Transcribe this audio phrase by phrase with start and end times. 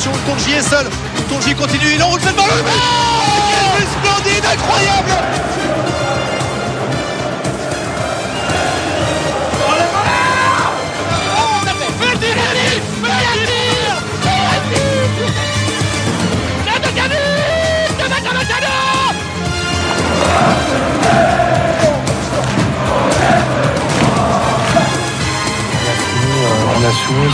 [0.00, 0.86] Attention, Tonji est seul.
[1.28, 2.46] Tonji continue, il enroule cette balle.
[2.48, 5.10] Oh Quel splendide, incroyable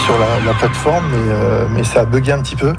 [0.04, 2.72] sur la, la plateforme, mais, euh, mais ça a bugué un petit peu.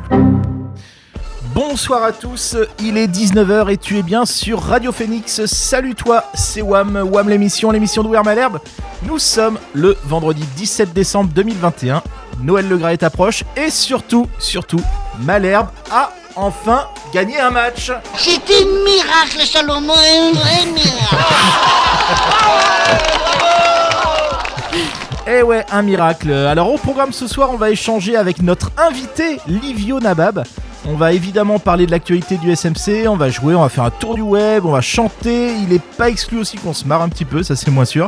[1.54, 5.46] Bonsoir à tous, il est 19h et tu es bien sur Radio Phoenix.
[5.46, 8.60] Salut toi, c'est Wam, Wam l'émission, l'émission d'Ouvert Malherbe.
[9.04, 12.02] Nous sommes le vendredi 17 décembre 2021.
[12.42, 14.82] Noël Le Gras est approche et surtout, surtout,
[15.20, 17.92] Malherbe a enfin gagné un match.
[18.18, 21.16] C'est un miracle, Salomon, un vrai miracle.
[25.30, 26.32] Eh ouais, un miracle.
[26.32, 30.46] Alors au programme ce soir, on va échanger avec notre invité Livio Nabab.
[30.86, 33.90] On va évidemment parler de l'actualité du SMC, on va jouer, on va faire un
[33.90, 35.54] tour du web, on va chanter.
[35.54, 38.08] Il est pas exclu aussi qu'on se marre un petit peu, ça c'est moins sûr.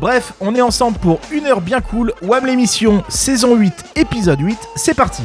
[0.00, 2.12] Bref, on est ensemble pour une heure bien cool.
[2.20, 5.22] Wham l'émission, saison 8, épisode 8, c'est parti.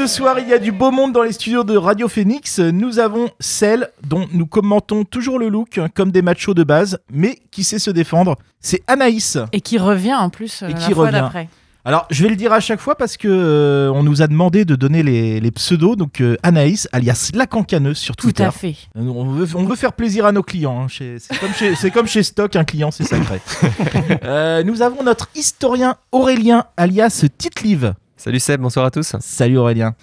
[0.00, 2.58] Ce soir, il y a du beau monde dans les studios de Radio Phoenix.
[2.58, 6.98] Nous avons celle dont nous commentons toujours le look hein, comme des machos de base,
[7.12, 8.36] mais qui sait se défendre.
[8.60, 9.36] C'est Anaïs.
[9.52, 11.12] Et qui revient en plus euh, Et la qui fois revient.
[11.20, 11.48] d'après.
[11.84, 14.64] Alors, je vais le dire à chaque fois parce que euh, on nous a demandé
[14.64, 15.96] de donner les, les pseudos.
[15.96, 18.44] Donc, euh, Anaïs, alias la cancaneuse sur Tout Twitter.
[18.44, 18.76] à fait.
[18.96, 20.80] Euh, On veut, on veut faire plaisir à nos clients.
[20.84, 20.88] hein.
[20.88, 23.40] Chez- C'est comme, chez- c'est comme chez Stock, un client, c'est sacré.
[24.24, 27.92] Euh, nous avons notre historien Aurélien, alias Titlive.
[28.22, 29.16] Salut Seb, bonsoir à tous.
[29.20, 29.94] Salut Aurélien.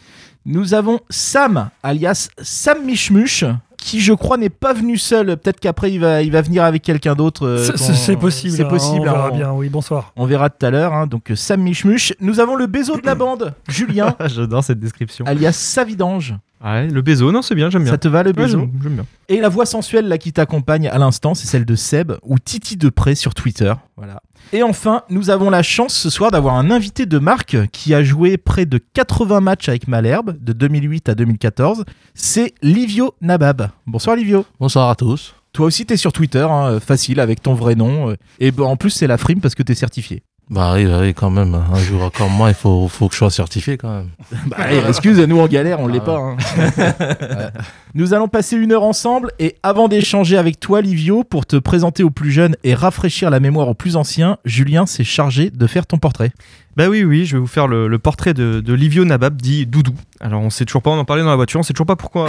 [0.43, 3.45] Nous avons Sam, alias Sam Michmuche,
[3.77, 5.37] qui je crois n'est pas venu seul.
[5.37, 7.45] Peut-être qu'après il va, il va venir avec quelqu'un d'autre.
[7.45, 8.55] euh, C'est- possible.
[8.55, 9.01] C'est hein, possible.
[9.01, 9.35] On verra hein.
[9.37, 9.51] bien.
[9.51, 10.13] Oui, bonsoir.
[10.15, 10.93] On verra tout à l'heure.
[10.93, 11.05] hein.
[11.05, 12.13] Donc euh, Sam Michmuche.
[12.19, 15.23] Nous avons le bézo de la bande, Julien, J'adore cette description.
[15.27, 16.33] alias Savidange.
[16.63, 17.91] Ouais, le bézo, non, c'est bien, j'aime bien.
[17.91, 19.05] Ça te va le Ouais, bézo j'aime j'aime bien.
[19.29, 22.77] Et la voix sensuelle là qui t'accompagne à l'instant, c'est celle de Seb ou Titi
[22.77, 23.73] de Pré sur Twitter.
[23.95, 24.21] Voilà.
[24.53, 28.01] Et enfin, nous avons la chance ce soir d'avoir un invité de marque qui a
[28.03, 31.83] joué près de 80 matchs avec Malherbe de 2008 à 2014.
[32.15, 33.69] C'est Livio Nabab.
[33.85, 34.45] Bonsoir Livio.
[34.59, 35.35] Bonsoir à tous.
[35.53, 38.15] Toi aussi t'es sur Twitter, hein, facile avec ton vrai nom.
[38.39, 40.23] Et ben, en plus c'est la frime parce que t'es certifié.
[40.49, 41.55] Bah oui, bah oui, quand même.
[41.55, 44.09] Un jour comme moi, il faut, faut que je sois certifié quand même.
[44.47, 46.17] Bah, excuse, nous on galère, on l'est pas.
[46.17, 46.37] hein.
[47.95, 52.03] Nous allons passer une heure ensemble et avant d'échanger avec toi, Livio, pour te présenter
[52.03, 55.85] aux plus jeunes et rafraîchir la mémoire aux plus anciens, Julien s'est chargé de faire
[55.85, 56.31] ton portrait.
[56.75, 59.65] Bah oui, oui, je vais vous faire le, le portrait de, de Livio Nabab, dit
[59.65, 59.95] Doudou.
[60.21, 61.95] Alors on sait toujours pas, on en parlait dans la voiture, on sait toujours pas
[61.95, 62.27] pourquoi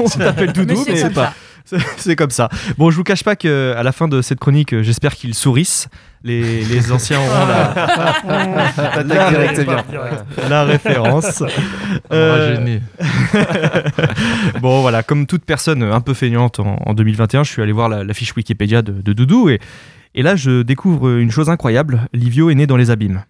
[0.00, 1.34] on, on s'appelle Doudou, Mais c'est ça.
[1.96, 2.48] c'est comme ça.
[2.78, 5.88] Bon, je vous cache pas que à la fin de cette chronique, j'espère qu'ils sourissent.
[6.22, 9.84] Les, les anciens auront la, la, direct, bien.
[10.50, 11.42] la référence.
[12.12, 12.82] Euh, gêné.
[14.60, 17.88] Bon, voilà, comme toute personne un peu feignante en, en 2021, je suis allé voir
[17.88, 19.60] la, la fiche Wikipédia de, de Doudou et,
[20.14, 22.02] et là, je découvre une chose incroyable.
[22.12, 23.22] Livio est né dans les abîmes.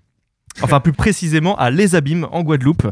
[0.62, 2.90] Enfin, plus précisément à Les Abîmes, en Guadeloupe.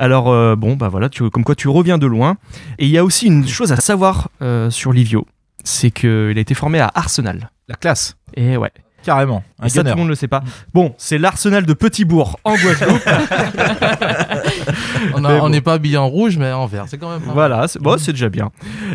[0.00, 2.38] Alors, euh, bon, bah voilà, tu, comme quoi tu reviens de loin.
[2.78, 5.26] Et il y a aussi une chose à savoir euh, sur Livio
[5.64, 7.50] c'est qu'il a été formé à Arsenal.
[7.68, 8.70] La classe, Et ouais,
[9.02, 9.44] carrément.
[9.60, 10.42] Un et ça tout le monde ne le sait pas.
[10.74, 13.02] Bon, c'est l'Arsenal de Petit-Bourg en Guadeloupe.
[15.14, 15.48] On on bon.
[15.48, 16.84] n'est pas habillé en rouge, mais en vert.
[16.88, 17.20] C'est quand même.
[17.32, 18.50] Voilà, c'est bon, c'est déjà bien.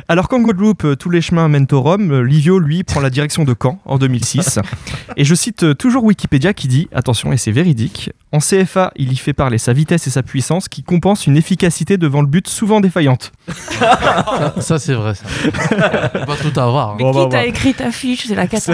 [0.08, 3.10] Alors qu'en Guadeloupe, euh, tous les chemins mènent au Rhum, euh, Livio, lui, prend la
[3.10, 4.60] direction de Caen en 2006.
[5.18, 9.12] et je cite euh, toujours Wikipédia qui dit, attention, et c'est véridique, en CFA, il
[9.12, 12.48] y fait parler sa vitesse et sa puissance qui compensent une efficacité devant le but
[12.48, 13.32] souvent défaillante.
[13.48, 15.16] Ça, ça, c'est vrai.
[15.16, 15.26] Ça.
[16.20, 16.90] Faut pas tout avoir.
[16.92, 16.96] hein.
[16.98, 17.46] Mais Bon, qui bah, t'a bah.
[17.46, 18.74] écrit ta fiche C'est la cata.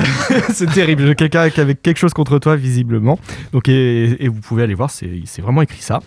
[0.54, 3.20] c'est terrible, quelqu'un qui avait quelque chose contre toi, visiblement.
[3.52, 6.00] Donc, et, et vous pouvez aller voir, c'est c'est vraiment écrit ça.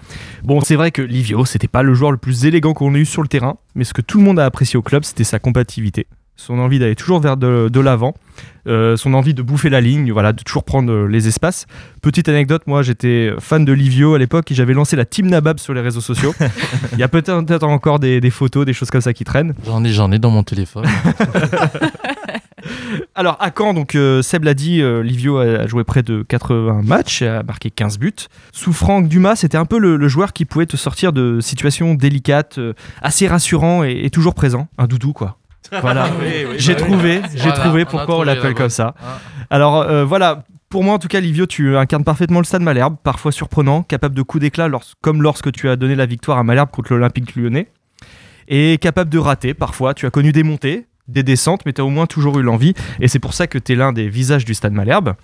[0.42, 3.06] Bon, c'est vrai que Livio, c'était pas le joueur le plus élégant qu'on ait eu
[3.06, 5.38] sur le terrain, mais ce que tout le monde a apprécié au club, c'était sa
[5.38, 6.06] combativité,
[6.37, 8.14] son envie d'aller toujours vers de, de l'avant,
[8.66, 11.66] euh, son envie de bouffer la ligne, voilà, de toujours prendre euh, les espaces.
[12.02, 15.58] Petite anecdote, moi j'étais fan de Livio à l'époque et j'avais lancé la Team Nabab
[15.58, 16.34] sur les réseaux sociaux.
[16.93, 19.54] Il y a peut-être peut-être encore des, des photos, des choses comme ça qui traînent.
[19.66, 20.87] J'en ai, j'en ai dans mon téléphone.
[23.14, 26.82] Alors à Caen, donc euh, Seb l'a dit, euh, Livio a, joué près de 80
[26.82, 28.12] matchs, et a marqué 15 buts.
[28.52, 31.94] Sous Franck Dumas, c'était un peu le, le joueur qui pouvait te sortir de situations
[31.94, 32.72] délicates, euh,
[33.02, 34.69] assez rassurant et, et toujours présent.
[34.78, 35.38] Un doudou quoi.
[35.81, 36.11] Voilà,
[36.56, 38.94] j'ai trouvé, j'ai Voilà, trouvé pourquoi on l'appelle la comme ça.
[39.02, 39.19] Ah.
[39.50, 43.32] Alors voilà, pour moi en tout cas, Livio, tu incarnes parfaitement le stade Malherbe, parfois
[43.32, 44.69] surprenant, capable de coups d'éclat,
[45.00, 47.69] comme lorsque tu as donné la victoire à Malherbe contre l'Olympique lyonnais,
[48.49, 49.94] et capable de rater parfois.
[49.94, 52.74] Tu as connu des montées, des descentes, mais tu as au moins toujours eu l'envie,
[53.00, 55.14] et c'est pour ça que tu es l'un des visages du stade Malherbe.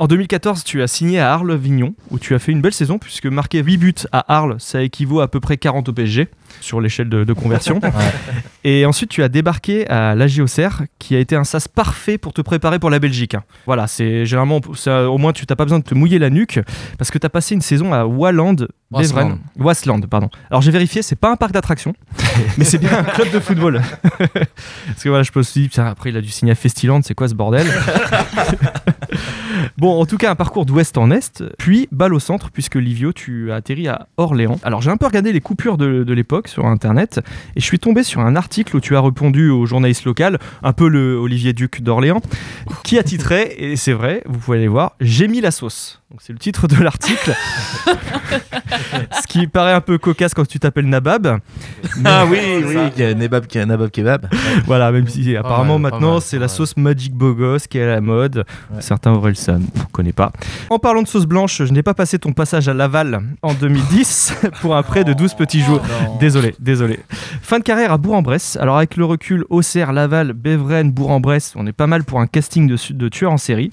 [0.00, 3.26] En 2014, tu as signé à Arles-Vignon, où tu as fait une belle saison, puisque
[3.26, 6.28] marquer 8 buts à Arles, ça équivaut à peu près 40 au PSG,
[6.60, 7.80] sur l'échelle de, de conversion.
[8.64, 12.32] Et ensuite, tu as débarqué à l'AG Auxerre, qui a été un sas parfait pour
[12.32, 13.34] te préparer pour la Belgique.
[13.34, 13.42] hein.
[13.66, 16.60] Voilà, c'est généralement, ça, au moins, tu n'as pas besoin de te mouiller la nuque,
[16.96, 19.38] parce que tu as passé une saison à Walland, Beveren.
[19.58, 20.30] Wasland, pardon.
[20.48, 21.94] Alors j'ai vérifié, c'est pas un parc d'attractions,
[22.56, 23.82] mais c'est bien un club de football.
[24.86, 27.14] Parce que voilà, je me suis dit, après il a dû signer à Festiland, c'est
[27.14, 27.66] quoi ce bordel?
[29.76, 33.12] Bon, en tout cas, un parcours d'ouest en est, puis balle au centre, puisque Livio,
[33.12, 34.58] tu as atterri à Orléans.
[34.62, 37.20] Alors j'ai un peu regardé les coupures de, de l'époque sur internet,
[37.56, 40.72] et je suis tombé sur un article où tu as répondu au journaliste local, un
[40.72, 42.20] peu le Olivier Duc d'Orléans,
[42.84, 46.02] qui a titré, et c'est vrai, vous pouvez aller voir, J'ai mis la sauce.
[46.10, 47.34] Donc c'est le titre de l'article.
[49.20, 51.38] Ce qui paraît un peu cocasse quand tu t'appelles Nabab.
[52.04, 54.26] Ah oui, oui, il y a Nabab, qui- Nabab Kebab.
[54.66, 58.00] Voilà, même si apparemment maintenant mal, c'est la sauce Magic Bogos qui est à la
[58.00, 58.44] mode.
[58.80, 60.32] Certains Orelsan, on ne connaît pas.
[60.70, 64.34] En parlant de sauce blanche, je n'ai pas passé ton passage à Laval en 2010
[64.60, 65.80] pour un prêt de 12 petits jours.
[66.20, 67.00] Désolé, désolé.
[67.42, 68.56] Fin de carrière à Bourg-en-Bresse.
[68.60, 72.66] Alors avec le recul, Auxerre, Laval, Beveren, Bourg-en-Bresse, on est pas mal pour un casting
[72.68, 73.70] de, de tueurs en série.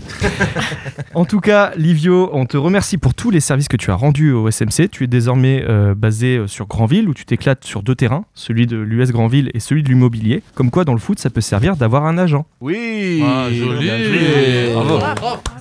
[1.13, 4.31] en tout cas, Livio, on te remercie pour tous les services que tu as rendus
[4.31, 4.89] au SMC.
[4.92, 8.68] Tu es désormais euh, basé euh, sur Granville où tu t'éclates sur deux terrains, celui
[8.68, 10.44] de l'US Granville et celui de l'immobilier.
[10.56, 12.45] Comme quoi dans le foot, ça peut servir d'avoir un agent.
[12.62, 13.83] Oui, Ah, joli.
[13.83, 14.74] bien joué.
[14.74, 15.00] Bravo.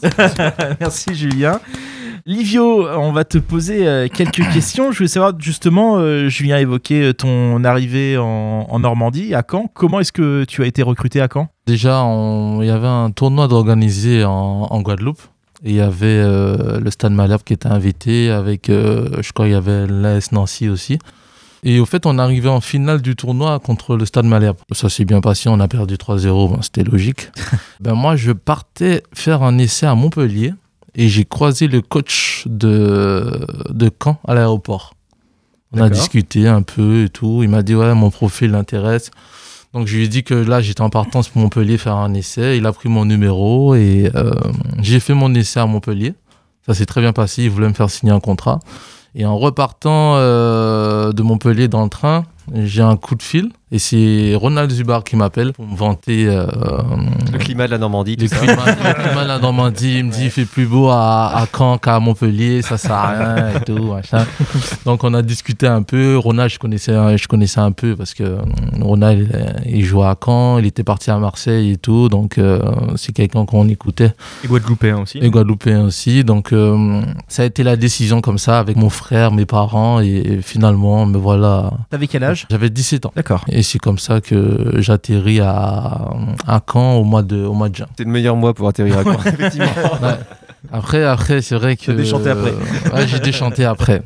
[0.80, 1.60] Merci Julien.
[2.26, 4.92] Livio, on va te poser euh, quelques questions.
[4.92, 9.70] Je voulais savoir justement, euh, Julien évoquait euh, ton arrivée en, Normandie, à Caen.
[9.74, 11.48] Comment est-ce que tu as été recruté à Caen?
[11.66, 12.02] Déjà,
[12.60, 15.20] il y avait un tournoi d'organisé en, Guadeloupe.
[15.62, 19.86] Il y avait le Stade Malherbe qui était invité, avec, je crois, il y avait
[19.86, 20.98] l'AS Nancy aussi.
[21.66, 24.58] Et au fait, on arrivé en finale du tournoi contre le Stade Malherbe.
[24.72, 27.30] Ça s'est bien passé, on a perdu 3-0, ben, c'était logique.
[27.80, 30.52] ben, moi, je partais faire un essai à Montpellier
[30.94, 34.94] et j'ai croisé le coach de, de Caen à l'aéroport.
[35.72, 37.40] On a discuté un peu et tout.
[37.42, 39.10] Il m'a dit, ouais, mon profil l'intéresse.
[39.72, 42.56] Donc je lui ai dit que là j'étais en partance pour Montpellier faire un essai.
[42.56, 44.30] Il a pris mon numéro et euh,
[44.80, 46.14] j'ai fait mon essai à Montpellier.
[46.64, 47.42] Ça s'est très bien passé.
[47.42, 48.60] Il voulait me faire signer un contrat.
[49.14, 53.78] Et en repartant euh, de Montpellier dans le train, j'ai un coup de fil et
[53.78, 56.46] c'est Ronald Zubar qui m'appelle pour me vanter euh,
[57.32, 58.40] Le climat de la Normandie, le tout ça.
[58.40, 59.98] climat, le climat de la Normandie.
[59.98, 63.10] Il me dit il fait plus beau à, à Caen qu'à Montpellier, ça sert à
[63.10, 64.24] rien et tout machin.
[64.84, 66.16] Donc on a discuté un peu.
[66.18, 68.38] Ronald je connaissais je connaissais un peu parce que euh,
[68.80, 69.28] Ronald
[69.66, 72.08] il, il jouait à Caen, il était parti à Marseille et tout.
[72.08, 72.60] Donc euh,
[72.96, 74.12] c'est quelqu'un qu'on écoutait
[74.44, 75.18] Et Guadeloupéen aussi.
[75.18, 76.22] et Guadeloupéen aussi.
[76.24, 80.00] Donc, euh, ça a été la décision comme ça avec mon frère, mes parents.
[80.00, 81.70] Et finalement, me voilà.
[81.90, 82.33] T'avais quel âge?
[82.50, 83.12] J'avais 17 ans.
[83.16, 83.44] D'accord.
[83.48, 86.10] Et c'est comme ça que j'atterris à,
[86.46, 87.86] à Caen au mois de, au mois de juin.
[87.96, 89.66] C'est le meilleur mois pour atterrir à Caen, effectivement.
[90.02, 90.18] Ouais.
[90.72, 91.86] Après, après c'est vrai que.
[91.86, 92.52] T'as déchanté après.
[92.92, 94.02] Ouais, j'ai déchanté après.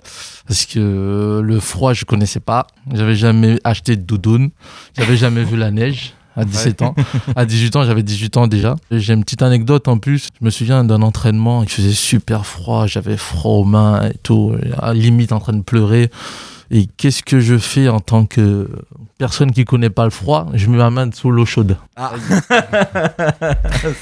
[0.46, 2.66] Parce que le froid, je connaissais pas.
[2.92, 4.50] J'avais jamais acheté de doudoune.
[4.96, 6.14] J'avais jamais vu la neige.
[6.36, 6.94] À 17 ans.
[7.34, 8.76] À 18 ans, j'avais 18 ans déjà.
[8.92, 10.28] J'ai une petite anecdote en plus.
[10.40, 11.64] Je me souviens d'un entraînement.
[11.64, 12.86] Il faisait super froid.
[12.86, 14.54] J'avais froid aux mains et tout.
[14.80, 16.10] À limite en train de pleurer.
[16.70, 18.68] Et qu'est-ce que je fais en tant que
[19.16, 20.48] personne qui connaît pas le froid?
[20.54, 21.76] Je me m'amène sous l'eau chaude.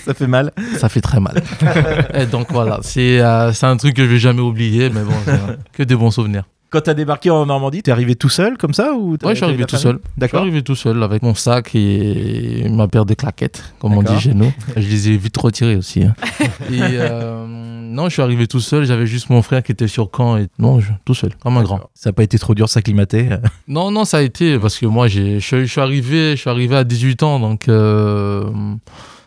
[0.05, 0.53] Ça fait mal.
[0.79, 1.43] Ça fait très mal.
[2.15, 5.57] et donc voilà, c'est euh, un truc que je vais jamais oublier, mais bon, euh,
[5.73, 6.45] que des bons souvenirs.
[6.71, 9.45] Quand t'as débarqué en Normandie, t'es arrivé tout seul comme ça ou Ouais, je suis
[9.45, 9.93] arrivé tout seul.
[9.93, 10.41] Je suis D'accord.
[10.41, 14.17] arrivé tout seul avec mon sac et ma paire de claquettes, comme on D'accord.
[14.17, 14.53] dit chez nous.
[14.77, 16.03] Je les ai vite retirées aussi.
[16.03, 16.15] hein.
[16.71, 18.85] et euh, non, je suis arrivé tout seul.
[18.85, 21.63] J'avais juste mon frère qui était sur camp et non, je- tout seul, comme un
[21.65, 21.81] grand.
[21.95, 23.29] Ça a pas été trop dur s'acclimater?
[23.69, 26.41] Non, non, ça a été parce que moi, j'ai, je, suis- je suis arrivé, je
[26.43, 28.45] suis arrivé à 18 ans, donc euh,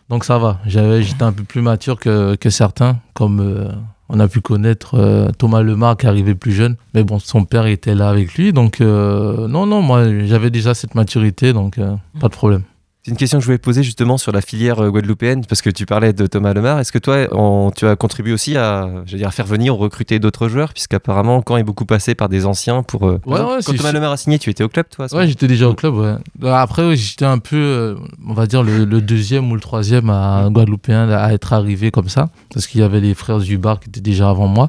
[0.08, 0.58] donc ça va.
[0.66, 3.68] J'avais, j'étais un peu plus mature que, que certains, comme euh,
[4.08, 6.76] on a pu connaître euh, Thomas Lemar qui arrivait plus jeune.
[6.94, 10.74] Mais bon, son père était là avec lui, donc euh, non, non, moi, j'avais déjà
[10.74, 11.76] cette maturité, donc
[12.20, 12.62] pas de problème.
[13.02, 15.70] C'est une question que je voulais poser justement sur la filière euh, guadeloupéenne, parce que
[15.70, 16.78] tu parlais de Thomas Lemar.
[16.80, 17.26] Est-ce que toi,
[17.74, 20.74] tu as contribué aussi à, je veux dire, à faire venir ou recruter d'autres joueurs,
[20.74, 23.08] puisqu'apparemment, quand est beaucoup passé par des anciens pour.
[23.08, 25.46] euh, Ouais, ouais, quand Thomas Lemar a signé, tu étais au club, toi Ouais, j'étais
[25.46, 25.94] déjà au club.
[25.94, 26.50] Ouais.
[26.50, 27.94] Après, ouais, j'étais un peu, euh,
[28.28, 32.10] on va dire, le, le deuxième ou le troisième à Guadeloupéen à être arrivé comme
[32.10, 34.68] ça, parce qu'il y avait les frères Zubar qui étaient déjà avant moi.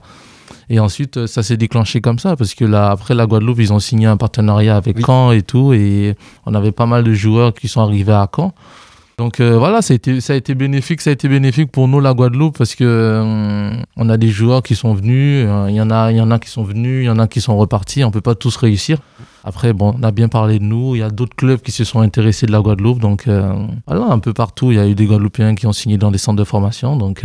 [0.71, 3.73] Et ensuite, euh, ça s'est déclenché comme ça, parce que là, après la Guadeloupe, ils
[3.73, 5.03] ont signé un partenariat avec Oui.
[5.05, 8.53] Caen et tout, et on avait pas mal de joueurs qui sont arrivés à Caen.
[9.21, 11.87] Donc euh, voilà, ça a, été, ça a été bénéfique, ça a été bénéfique pour
[11.87, 15.75] nous la Guadeloupe parce que euh, on a des joueurs qui sont venus, euh, il
[15.75, 17.39] y en a, il y en a qui sont venus, il y en a qui
[17.39, 18.97] sont repartis, on peut pas tous réussir.
[19.43, 20.95] Après, bon, on a bien parlé de nous.
[20.95, 22.97] Il y a d'autres clubs qui se sont intéressés de la Guadeloupe.
[22.99, 26.09] Donc, voilà, un peu partout, il y a eu des Guadeloupéens qui ont signé dans
[26.11, 26.95] des centres de formation.
[26.95, 27.23] Donc,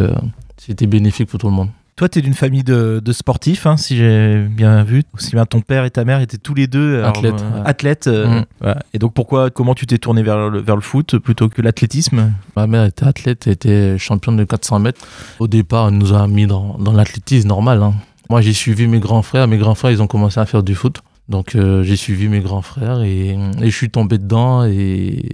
[0.57, 1.69] c'était bénéfique pour tout le monde.
[1.97, 5.03] Toi, t'es d'une famille de, de sportifs, hein, si j'ai bien vu.
[5.15, 7.67] Aussi bien ton père et ta mère étaient tous les deux alors, Athlètes, euh, ouais.
[7.69, 8.75] athlètes, euh, Mm.
[8.93, 12.33] Et donc, pourquoi, comment tu t'es tourné vers le, vers le foot plutôt que l'athlétisme?
[12.55, 15.01] Ma mère était athlète, elle était championne de 400 mètres.
[15.39, 17.83] Au départ, elle nous a mis dans, dans l'athlétisme normal.
[17.83, 17.95] hein.
[18.29, 19.47] Moi, j'ai suivi mes grands frères.
[19.49, 21.01] Mes grands frères, ils ont commencé à faire du foot.
[21.29, 25.29] Donc, euh, j'ai suivi mes grands frères et, et je suis tombé dedans et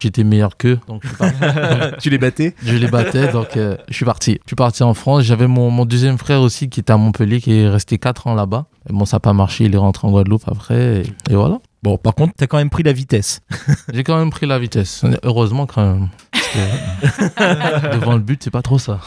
[0.00, 0.78] j'étais meilleur qu'eux.
[0.88, 1.36] Donc, je suis parti.
[2.00, 4.38] Tu les battais Je les battais, donc euh, je suis parti.
[4.44, 5.22] Je suis parti en France.
[5.22, 8.34] J'avais mon, mon deuxième frère aussi qui était à Montpellier, qui est resté 4 ans
[8.34, 8.66] là-bas.
[8.90, 11.02] Bon, ça n'a pas marché, il est rentré en Guadeloupe après.
[11.28, 11.58] Et, et voilà.
[11.82, 13.40] Bon, par contre, t'as quand même pris la vitesse.
[13.92, 15.04] J'ai quand même pris la vitesse.
[15.22, 16.08] Heureusement quand même.
[17.92, 19.00] Devant le but, c'est pas trop ça.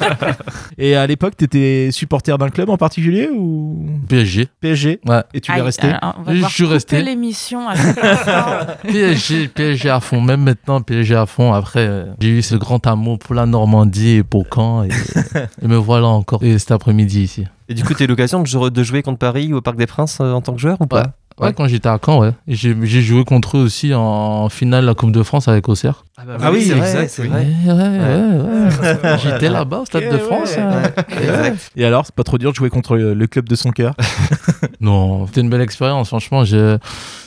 [0.78, 3.86] Et à l'époque, t'étais supporter d'un club en particulier ou?
[4.08, 4.48] PSG.
[4.60, 5.22] PSG Ouais.
[5.34, 5.88] Et tu Aïe, l'es resté?
[5.88, 7.02] alors, on va Je devoir suis couper resté.
[7.02, 8.74] l'émission à instant.
[8.82, 10.20] PSG, PSG à fond.
[10.20, 11.52] Même maintenant, PSG à fond.
[11.52, 14.84] Après, euh, j'ai eu ce grand amour pour la Normandie et pour Caen.
[14.84, 14.88] Et,
[15.62, 17.46] et me voilà encore et cet après-midi ici.
[17.68, 19.60] Et du coup, tu as eu l'occasion de, jou- de jouer contre Paris ou au
[19.60, 21.12] Parc des Princes euh, en tant que joueur ou pas?
[21.38, 21.52] Ouais, Ouais.
[21.54, 22.32] quand j'étais à Caen, ouais.
[22.46, 26.04] J'ai joué contre eux aussi en finale de la Coupe de France avec Auxerre.
[26.18, 27.46] Ah oui, c'est exact, vrai, c'est vrai.
[27.66, 29.18] Ouais, ouais, ouais.
[29.22, 30.54] J'étais là-bas au Stade de ouais, France.
[30.56, 30.62] ouais.
[30.62, 30.82] hein.
[31.20, 31.70] Exact.
[31.76, 33.94] Et alors, c'est pas trop dur de jouer contre le, club de son cœur?
[34.80, 36.08] Non, c'était une belle expérience.
[36.08, 36.78] Franchement, je...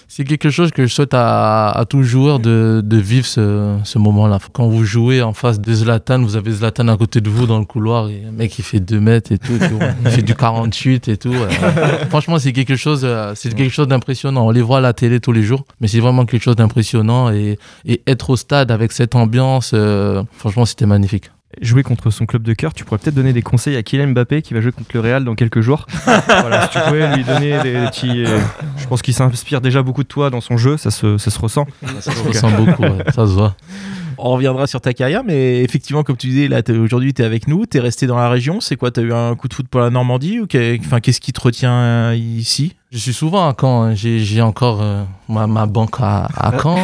[0.07, 3.97] c'est quelque chose que je souhaite à, à tout joueur de, de vivre ce, ce
[3.99, 4.39] moment-là.
[4.53, 7.59] Quand vous jouez en face de Zlatan, vous avez Zlatan à côté de vous dans
[7.59, 9.79] le couloir et un mec il fait 2 mètres et tout, tout.
[10.05, 11.33] il fait du 48 et tout.
[11.33, 11.49] euh.
[12.09, 14.45] Franchement, c'est quelque chose, euh, c'est quelque chose d'impressionnant.
[14.47, 17.31] On les voit à la télé tous les jours, mais c'est vraiment quelque chose d'impressionnant
[17.31, 21.31] et, et être au stade avec cette ambiance, euh, franchement, c'était magnifique.
[21.61, 24.41] Jouer contre son club de cœur, tu pourrais peut-être donner des conseils à Kylian Mbappé
[24.41, 25.85] qui va jouer contre le Real dans quelques jours.
[26.05, 28.23] voilà, si tu pouvais lui donner des, des petits.
[28.25, 28.39] euh,
[28.77, 31.39] je pense qu'il s'inspire déjà beaucoup de toi dans son jeu, ça se, ça se
[31.39, 31.65] ressent.
[31.99, 33.55] Ça se ressent beaucoup, ouais, ça se voit.
[34.17, 37.49] On reviendra sur ta carrière, mais effectivement, comme tu disais, là, aujourd'hui, tu es avec
[37.49, 38.61] nous, tu es resté dans la région.
[38.61, 41.01] C'est quoi Tu as eu un coup de foot pour la Normandie ou qu'est- enfin,
[41.01, 42.75] qu'est-ce qui te retient euh, ici?
[42.95, 43.83] Je suis souvent à Caen.
[43.83, 43.93] hein.
[43.93, 46.77] J'ai, encore euh, ma, ma banque à, à Caen.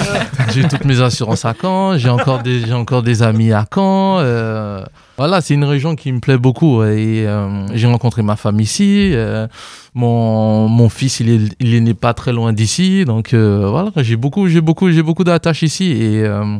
[0.54, 1.98] j'ai toutes mes assurances à Caen.
[1.98, 4.18] J'ai encore des, encore des amis à Caen.
[4.20, 4.84] euh,
[5.18, 6.84] voilà, c'est une région qui me plaît beaucoup.
[6.84, 9.10] Et euh, j'ai rencontré ma femme ici.
[9.12, 9.48] euh,
[9.92, 13.04] mon, mon fils, il est, il est né pas très loin d'ici.
[13.04, 15.90] Donc euh, voilà, j'ai beaucoup, j'ai beaucoup, j'ai beaucoup d'attaches ici.
[15.90, 16.58] Et euh,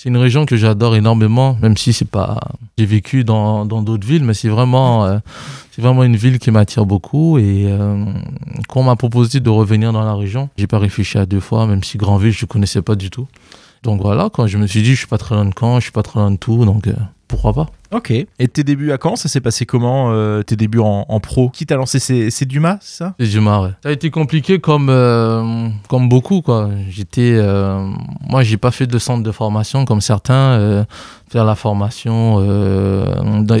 [0.00, 2.40] c'est une région que j'adore énormément, même si c'est pas.
[2.78, 5.04] J'ai vécu dans d'autres villes, mais c'est vraiment.
[5.04, 5.18] euh,
[5.80, 8.04] vraiment une ville qui m'attire beaucoup et euh,
[8.68, 11.66] quand on m'a proposé de revenir dans la région, j'ai pas réfléchi à deux fois,
[11.66, 13.26] même si Grandville je connaissais pas du tout.
[13.82, 15.84] Donc voilà, quand je me suis dit je suis pas très loin de Caen, je
[15.84, 16.94] suis pas très loin de tout, donc euh,
[17.28, 17.66] pourquoi pas?
[17.92, 18.10] Ok.
[18.10, 21.48] Et tes débuts à Caen, ça s'est passé comment euh, Tes débuts en, en pro
[21.50, 23.70] Qui t'a lancé C'est c'est Dumas, c'est ça C'est du mal, ouais.
[23.82, 26.70] Ça a été compliqué comme euh, comme beaucoup quoi.
[26.88, 27.84] J'étais, euh,
[28.28, 30.34] moi j'ai pas fait de centre de formation comme certains.
[30.34, 30.84] euh,
[31.30, 33.04] faire la formation euh,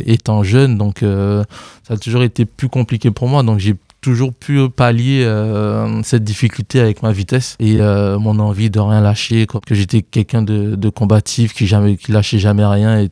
[0.04, 1.44] étant jeune, donc euh,
[1.86, 3.44] ça a toujours été plus compliqué pour moi.
[3.44, 8.70] Donc j'ai toujours pu pallier euh, cette difficulté avec ma vitesse et euh, mon envie
[8.70, 13.06] de rien lâcher, que j'étais quelqu'un de, de combatif qui jamais qui lâchait jamais rien.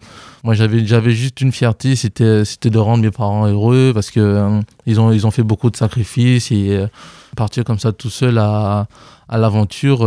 [0.45, 4.21] Moi j'avais j'avais juste une fierté, c'était c'était de rendre mes parents heureux parce que
[4.21, 6.81] euh, ils ont ils ont fait beaucoup de sacrifices et
[7.37, 8.87] partir comme ça tout seul à
[9.31, 10.01] l'aventure,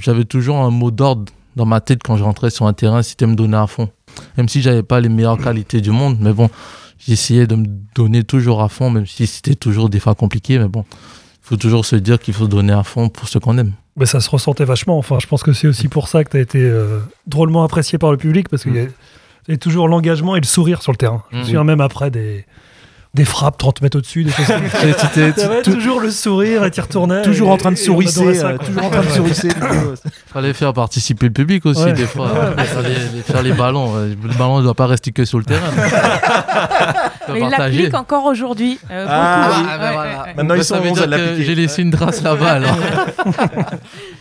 [0.00, 3.26] j'avais toujours un mot d'ordre dans ma tête quand je rentrais sur un terrain, c'était
[3.26, 3.90] me donner à fond.
[4.36, 6.48] Même si j'avais pas les meilleures qualités du monde, mais bon,
[7.06, 10.68] j'essayais de me donner toujours à fond, même si c'était toujours des fois compliqué, mais
[10.68, 13.72] bon, il faut toujours se dire qu'il faut donner à fond pour ce qu'on aime.
[13.96, 14.96] Mais ça se ressentait vachement.
[14.96, 17.98] Enfin, je pense que c'est aussi pour ça que tu as été euh, drôlement apprécié
[17.98, 18.88] par le public parce qu'il y
[19.48, 21.24] il y a toujours l'engagement et le sourire sur le terrain.
[21.32, 21.46] Je me Mhm.
[21.46, 22.46] souviens même après des,
[23.14, 25.62] des frappes 30 mètres au-dessus, des choses comme ça.
[25.62, 27.20] Toujours le sourire et t'y retournais.
[27.24, 29.48] toujours et- en train de sourisser, toujours en train de sourisser.
[30.32, 31.92] Fallait faire participer le public aussi Ouais.
[31.92, 33.96] des fois, faire, les, les- faire les ballons.
[33.96, 35.68] Le ballon ne doit pas rester que sur le terrain.
[37.32, 38.78] Mais il l'applique encore aujourd'hui.
[38.90, 40.34] euh, Ah, ben ouais.
[40.36, 41.42] Maintenant, ils sont veut 11 dire à que l'appliquer.
[41.44, 42.76] J'ai laissé une trace là-bas alors.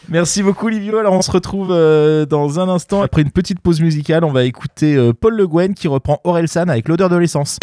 [0.09, 0.97] Merci beaucoup, Livio.
[0.97, 3.01] Alors, on se retrouve euh, dans un instant.
[3.01, 6.67] Après une petite pause musicale, on va écouter euh, Paul Le Guen qui reprend Orelsan
[6.67, 7.57] avec l'odeur de l'essence.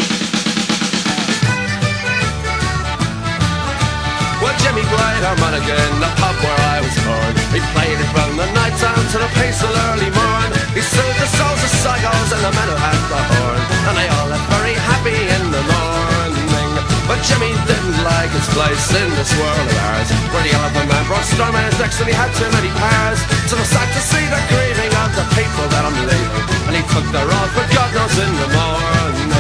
[4.69, 7.33] Jimmy Bright, our man again, the pub where I was born.
[7.57, 10.51] He played it from the night down to the peaceful early morn.
[10.77, 13.61] He soothed the souls of psychos and the men who had the horn.
[13.89, 16.69] And they all left very happy in the morning.
[17.09, 20.09] But Jimmy didn't like his place in this world of ours.
[20.37, 23.25] Where the elephant man brought stormers next and he had too many powers.
[23.49, 26.45] So I sad to see the grieving of the people that I'm leaving.
[26.69, 29.33] And he took the road, but God knows in the morning.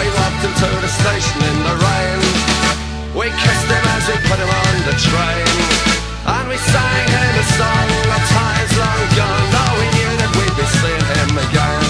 [0.00, 2.21] We walked into the station in the rain.
[3.22, 5.46] We kissed him as we put him on the train.
[6.26, 7.88] And we sang him a song
[8.18, 9.46] of times long gone.
[9.46, 11.86] Though we knew that we'd be seeing him again.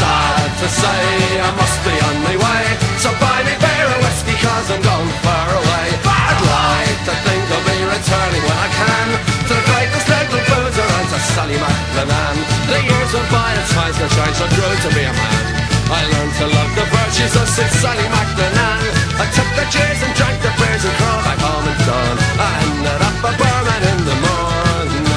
[0.00, 1.04] Sad to say,
[1.44, 2.64] I must be on my way.
[3.04, 5.86] So buy me beer and whiskey cause I'm gone far away.
[6.00, 9.08] I'd like to think I'll be returning when I can.
[9.44, 14.08] To the greatest little boozer and to Sally McLennan The years of by and the
[14.08, 15.67] change I grew to be a man.
[15.88, 18.92] I learned to love the virtues of Sid Sally MacDonald.
[19.16, 22.16] I took the cheers and drank the beers and crawled back home at dawn.
[22.36, 25.08] I ended up a barman in the morning.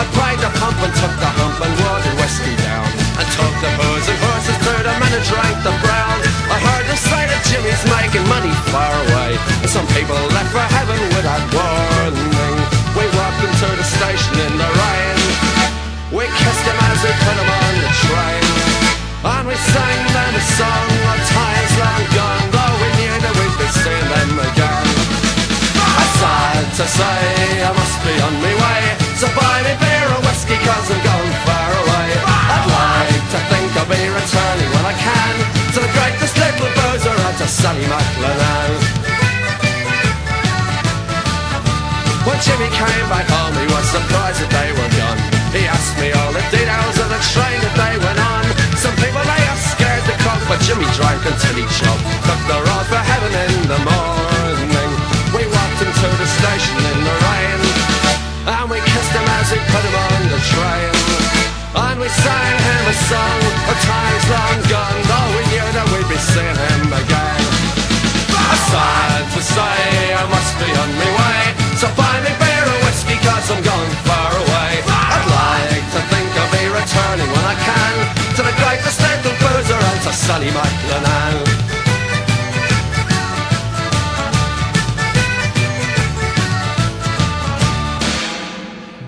[0.00, 1.35] I pried the pump and took the
[37.74, 38.70] McLennan.
[42.22, 45.18] When Jimmy came back home, he was surprised that they were gone.
[45.50, 48.46] He asked me all the details of the train that they went on.
[48.78, 52.06] Some people they are scared to cough, but Jimmy drank until he choked.
[52.22, 54.90] Took the road for heaven in the morning.
[55.34, 57.60] We walked into the station in the rain,
[58.46, 60.94] and we kissed him as we put him on the train.
[61.74, 64.65] And we sang him a song of times long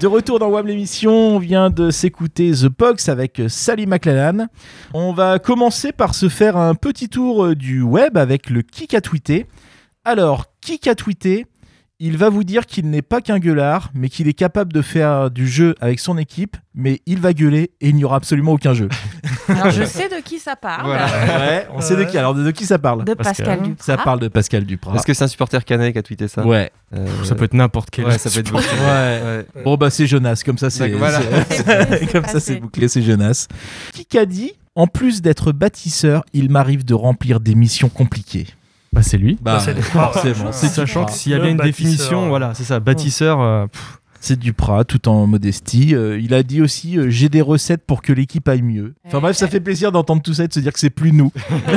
[0.00, 4.47] De retour dans WAM l'émission, on vient de s'écouter The Pox avec Sally McLennan.
[4.95, 8.95] On va commencer par se faire un petit tour euh, du web avec le Kik
[8.95, 9.47] a tweeté.
[10.04, 11.47] Alors, Kik a tweeté,
[12.00, 15.30] il va vous dire qu'il n'est pas qu'un gueulard, mais qu'il est capable de faire
[15.30, 18.73] du jeu avec son équipe, mais il va gueuler et il n'y aura absolument aucun
[18.73, 18.89] jeu.
[19.49, 20.87] Alors je sais de qui ça parle.
[20.87, 21.06] Voilà.
[21.06, 22.17] ouais, on sait de qui.
[22.17, 23.84] Alors, de qui ça parle De Pascal Duprat.
[23.84, 24.95] Ça parle de Pascal Duprat.
[24.95, 26.71] Est-ce que c'est un supporter canet qui a tweeté ça Ouais.
[26.95, 28.06] Euh, Ça peut être n'importe quel.
[28.06, 28.63] Ouais, ça peut être beaucoup.
[28.63, 29.21] Ouais.
[29.56, 29.63] Ouais.
[29.65, 31.21] Bon bah c'est Jonas, comme ça c'est voilà.
[32.13, 33.49] comme ça c'est bouclé, c'est Jonas.
[34.08, 38.47] Qui a dit En plus d'être bâtisseur, il m'arrive de remplir des missions compliquées.
[38.92, 39.38] Bah, c'est lui.
[39.40, 41.12] Bah, c'est forcément, c'est Sachant Duprat.
[41.12, 43.40] que s'il y a bien une définition, voilà, c'est ça, bâtisseur.
[43.40, 43.66] euh,
[44.20, 45.94] C'est Duprat, tout en modestie.
[45.94, 48.94] Euh, il a dit aussi euh, j'ai des recettes pour que l'équipe aille mieux.
[49.06, 51.12] Enfin bref, ça fait plaisir d'entendre tout ça et de se dire que c'est plus
[51.12, 51.30] nous.
[51.68, 51.74] oui,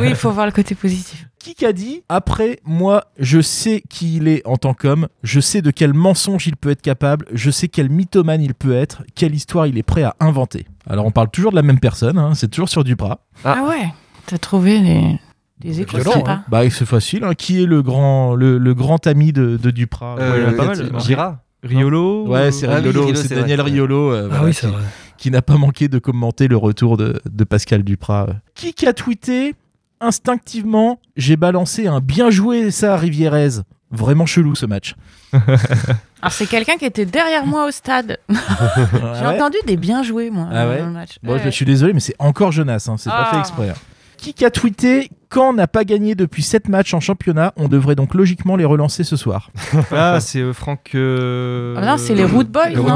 [0.00, 1.26] oui, il faut voir le côté positif.
[1.38, 5.62] Qui a dit Après, moi, je sais qui il est en tant qu'homme, je sais
[5.62, 9.32] de quel mensonge il peut être capable, je sais quel mythomane il peut être, quelle
[9.34, 10.66] histoire il est prêt à inventer.
[10.88, 13.20] Alors, on parle toujours de la même personne, hein, c'est toujours sur Duprat.
[13.44, 13.58] Ah.
[13.58, 13.86] Ah, ouais,
[14.26, 15.20] t'as trouvé les,
[15.60, 16.40] des échos violent, sympas.
[16.48, 17.24] Bah, c'est facile.
[17.24, 17.34] hein.
[17.34, 21.36] Qui est le grand, le, le grand ami de, de Duprat Euh, pas mal, Gira-
[21.62, 22.26] Riolo.
[22.28, 23.70] Ouais, c'est Ah Riolo, c'est Daniel vrai.
[23.70, 24.82] Riolo euh, Ah voilà, oui, qui, c'est vrai.
[25.16, 28.28] qui n'a pas manqué de commenter le retour de, de Pascal Duprat.
[28.54, 29.54] Qui qui a tweeté
[29.98, 33.48] Instinctivement, j'ai balancé un bien joué ça, Rivierez.
[33.90, 34.94] Vraiment chelou ce match.
[35.32, 38.18] Alors c'est quelqu'un qui était derrière moi au stade.
[38.28, 41.18] J'ai Ah ouais entendu des bien joués moi Ah ouais dans le match.
[41.22, 41.40] Bon, Ouais.
[41.44, 43.34] je suis désolé, mais c'est encore Jonas, hein, c'est pas Ah.
[43.34, 43.70] fait exprès.
[43.70, 43.74] hein.
[44.16, 48.14] Qui a tweeté Quand n'a pas gagné depuis 7 matchs en championnat, on devrait donc
[48.14, 49.50] logiquement les relancer ce soir.
[49.92, 50.90] Ah, c'est euh, Franck.
[50.94, 52.88] euh, Ah non, c'est les Root Boys, les Root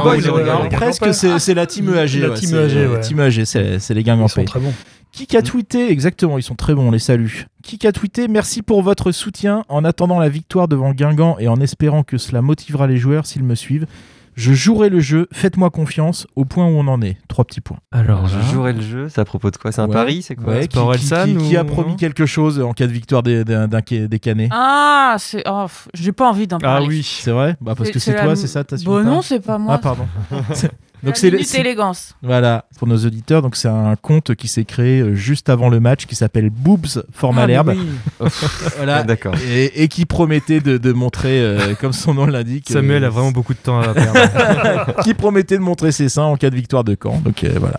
[0.62, 2.14] Les presque, c'est la team EAG.
[2.20, 3.00] La ouais, team c'est- EAG, ouais.
[3.00, 4.72] Team EAG, c'est les en Ils sont très bons.
[5.12, 7.40] Qui a tweeté Exactement, ils sont très bons, on les salue.
[7.64, 9.64] Qui a tweeté Merci pour votre soutien.
[9.68, 13.42] En attendant la victoire devant Guingamp et en espérant que cela motivera les joueurs s'ils
[13.44, 13.86] me suivent,
[14.34, 15.28] je jouerai le jeu.
[15.32, 17.16] Faites-moi confiance au point où on en est.
[17.28, 17.78] Trois petits points.
[17.92, 19.72] Alors, Je jouerai le jeu, c'est à propos de quoi?
[19.72, 19.92] C'est un Ouais.
[19.94, 20.54] pari C'est quoi?
[20.54, 23.44] Ouais, qui, Sport qui- qui- qui a promis quelque chose en cas de victoire des,
[23.44, 25.42] des, d'un- des Canets Ah, c'est.
[25.48, 26.86] Oh, j'ai pas envie d'en Ah parler.
[26.86, 27.02] oui.
[27.02, 27.56] C'est vrai?
[27.60, 29.74] Bah Parce que c'est toi, la- c'est ça ta Bon, non, c'est pas moi.
[29.74, 30.06] Ah, pardon.
[31.02, 31.28] Donc C'est
[31.60, 32.14] élégance.
[32.22, 35.80] Voilà, pour nos auditeurs, donc c'est un compte qui s'est créé euh, juste avant le
[35.80, 37.74] match qui s'appelle Boobs for Ah, Malherbe.
[37.76, 38.28] oui.
[38.76, 38.96] Voilà.
[38.98, 39.34] Ah, D'accord.
[39.50, 43.10] Et, et qui promettait de, de montrer, euh, comme son nom l'indique, Samuel euh, a
[43.10, 44.94] vraiment beaucoup de temps à perdre.
[45.04, 47.20] qui promettait de montrer ses seins en cas de victoire de Caen.
[47.24, 47.78] Donc euh, voilà.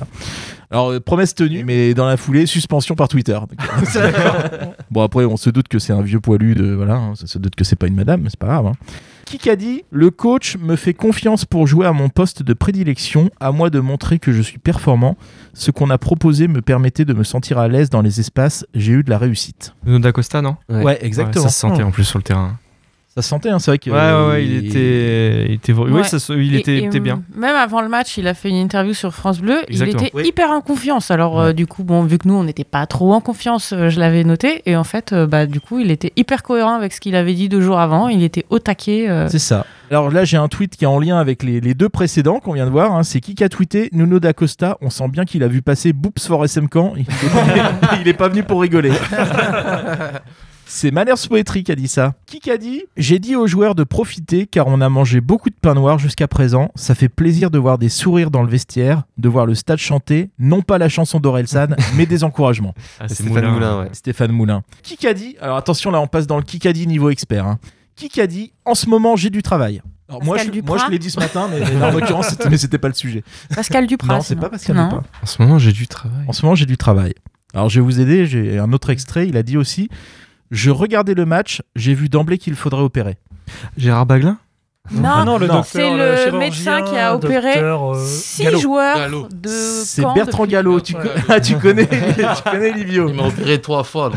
[0.71, 3.33] Alors euh, promesse tenue, mais dans la foulée suspension par Twitter.
[3.33, 3.59] Donc,
[4.91, 7.37] bon après on se doute que c'est un vieux poilu de voilà, hein, ça se
[7.39, 8.67] doute que c'est pas une madame, mais c'est pas grave.
[8.67, 8.73] hein.
[9.39, 13.29] Qui a dit Le coach me fait confiance pour jouer à mon poste de prédilection,
[13.39, 15.17] à moi de montrer que je suis performant.
[15.53, 18.65] Ce qu'on a proposé me permettait de me sentir à l'aise dans les espaces.
[18.73, 19.73] J'ai eu de la réussite.
[19.85, 20.57] Nuno D'Acosta, non?
[20.69, 20.99] Ouais, Ouais.
[21.01, 21.43] exactement.
[21.45, 22.57] Ouais, ça se sentait en plus sur le terrain.
[23.13, 23.89] Ça se sentait, hein, c'est vrai que.
[23.89, 25.45] Ouais, ouais, ouais, il était.
[25.49, 26.03] Il était, oui, Ouais.
[26.05, 27.15] ça se- il Et- était, et, était bien.
[27.35, 29.57] euh, Même avant le match, il a fait une interview sur France Bleu.
[29.67, 29.99] Exactement.
[30.01, 30.27] Il était Oui.
[30.29, 31.11] hyper en confiance.
[31.11, 33.89] Alors, euh, du coup, bon, vu que nous, on n'était pas trop en confiance, euh,
[33.89, 34.61] je l'avais noté.
[34.65, 37.33] Et en fait, euh, bah, du coup, il était hyper cohérent avec ce qu'il avait
[37.33, 38.07] dit deux jours avant.
[38.07, 39.09] Il était au taquet.
[39.09, 39.65] euh, C'est ça.
[39.89, 42.53] Alors là, j'ai un tweet qui est en lien avec les, les deux précédents qu'on
[42.53, 42.95] vient de voir.
[42.95, 43.03] hein.
[43.03, 44.77] C'est qui qui a tweeté Nuno D'Acosta.
[44.79, 46.93] On sent bien qu'il a vu passer Boops for SM Camp.
[46.95, 48.93] Il est, il est pas venu pour rigoler.
[50.73, 52.13] C'est Manners Poetry qui a dit ça.
[52.25, 55.49] Qui qui a dit J'ai dit aux joueurs de profiter car on a mangé beaucoup
[55.49, 56.71] de pain noir jusqu'à présent.
[56.75, 60.29] Ça fait plaisir de voir des sourires dans le vestiaire, de voir le stade chanter,
[60.39, 62.73] non pas la chanson d'Orelsan, mais des encouragements.
[63.01, 63.51] Ah, c'est Stéphane Moulin.
[63.51, 63.89] Moulin, ouais.
[63.91, 64.63] Stéphane Moulin.
[64.81, 67.45] Qui a dit Alors attention, là, on passe dans le Kikadi niveau expert.
[67.45, 67.59] Hein.
[67.97, 69.81] Qui a dit En ce moment, j'ai du travail.
[70.07, 72.87] Alors, moi, je, moi, l'ai dit ce matin, mais, en l'occurrence, c'était, mais c'était pas
[72.87, 73.25] le sujet.
[73.53, 74.15] Pascal Duprat.
[74.15, 74.85] non, c'est pas Pascal Non.
[74.85, 75.03] Duprat.
[75.21, 76.23] En ce moment, j'ai du travail.
[76.27, 77.13] En ce moment, j'ai du travail.
[77.53, 78.25] Alors, je vais vous aider.
[78.25, 79.27] J'ai un autre extrait.
[79.27, 79.89] Il a dit aussi
[80.51, 83.17] Je regardais le match, j'ai vu d'emblée qu'il faudrait opérer.
[83.77, 84.37] Gérard Baglin
[84.91, 85.55] Non, Ah non, le non.
[85.55, 88.59] docteur, c'est le médecin qui a opéré docteur, euh, six Gallo.
[88.59, 89.27] joueurs Gallo.
[89.31, 90.81] de C'est Bertrand depuis- Gallo.
[90.81, 90.95] Tu.
[91.29, 93.07] Ah, tu connais, tu connais Livio.
[93.09, 94.09] Il m'a opéré trois fois.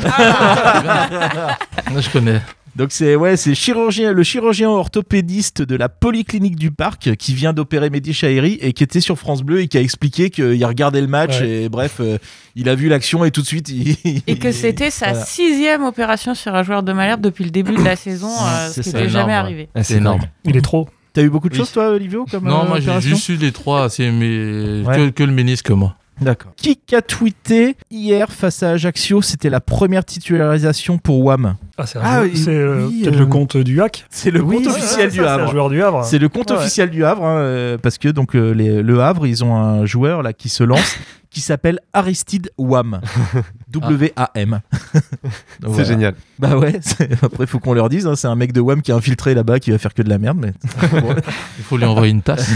[1.90, 2.40] Moi, je connais.
[2.76, 7.52] Donc c'est ouais, c'est chirurgien, le chirurgien orthopédiste de la polyclinique du parc qui vient
[7.52, 11.00] d'opérer Mehdi Chahiri et qui était sur France Bleu et qui a expliqué qu'il regardait
[11.00, 11.62] le match Ouais.
[11.64, 12.18] et bref, euh,
[12.56, 15.24] il a vu l'action et tout de suite il, Et que c'était sa Voilà.
[15.24, 18.80] sixième opération sur un joueur de Malherbe depuis le début de la saison, euh, ce
[18.80, 19.32] qui ça, n'était jamais ouais.
[19.34, 19.68] arrivé.
[19.76, 20.22] Ah, C'est énorme.
[20.44, 20.88] Il est trop.
[21.12, 21.60] T'as eu beaucoup de Oui.
[21.60, 24.82] choses toi, Olivio, comme Non, euh, moi j'ai juste eu les trois, c'est mes...
[24.84, 24.96] Ouais.
[24.96, 25.94] que, que le ménisque, moi.
[26.20, 26.52] D'accord.
[26.56, 31.56] Qui a tweeté hier face à Ajaccio C'était la première titularisation pour WAM.
[31.76, 34.04] Ah, c'est Ah, oui, c'est euh, oui, peut-être euh, le compte du hack.
[34.10, 35.50] C'est le Oui, compte officiel du Havre.
[35.50, 36.04] joueur du Havre.
[36.04, 36.56] C'est le compte Ouais.
[36.56, 40.22] officiel du Havre hein, euh, parce que donc les- le Havre ils ont un joueur
[40.22, 40.96] là qui se lance
[41.30, 43.00] qui s'appelle Aristide Wam
[43.70, 44.60] W A M.
[44.92, 45.84] Donc, C'est voilà.
[45.84, 46.14] génial.
[46.38, 46.78] Bah ouais.
[47.22, 49.58] Après faut qu'on leur dise hein, c'est un mec de Wam qui est infiltré là-bas
[49.58, 50.52] qui va faire que de la merde mais.
[51.58, 52.48] Il faut lui envoyer une tasse.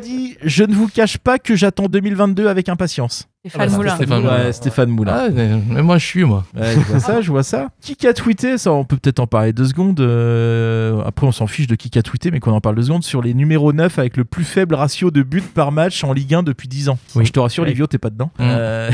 [0.00, 3.28] Dit je ne vous cache pas que j'attends 2022 avec impatience.
[3.46, 3.94] Stéphane bah, Moulin.
[3.96, 4.34] Stéphane Moulin.
[4.44, 5.12] Ouais, Stéphane Moulin.
[5.14, 6.44] Ah, mais, mais moi je suis, moi.
[6.56, 7.68] Ouais, je vois ça, je vois ça.
[7.82, 10.00] Qui a tweeté ça On peut peut-être en parler deux secondes.
[10.00, 13.04] euh, après, on s'en fiche de qui a tweeté, mais qu'on en parle deux secondes
[13.04, 16.34] sur les numéros 9 avec le plus faible ratio de buts par match en Ligue
[16.34, 16.98] 1 depuis 10 ans.
[17.16, 17.26] Oui.
[17.26, 17.68] Je te rassure, Ouais.
[17.70, 18.30] Livio, t'es pas dedans.
[18.38, 18.42] Mm.
[18.42, 18.90] Euh,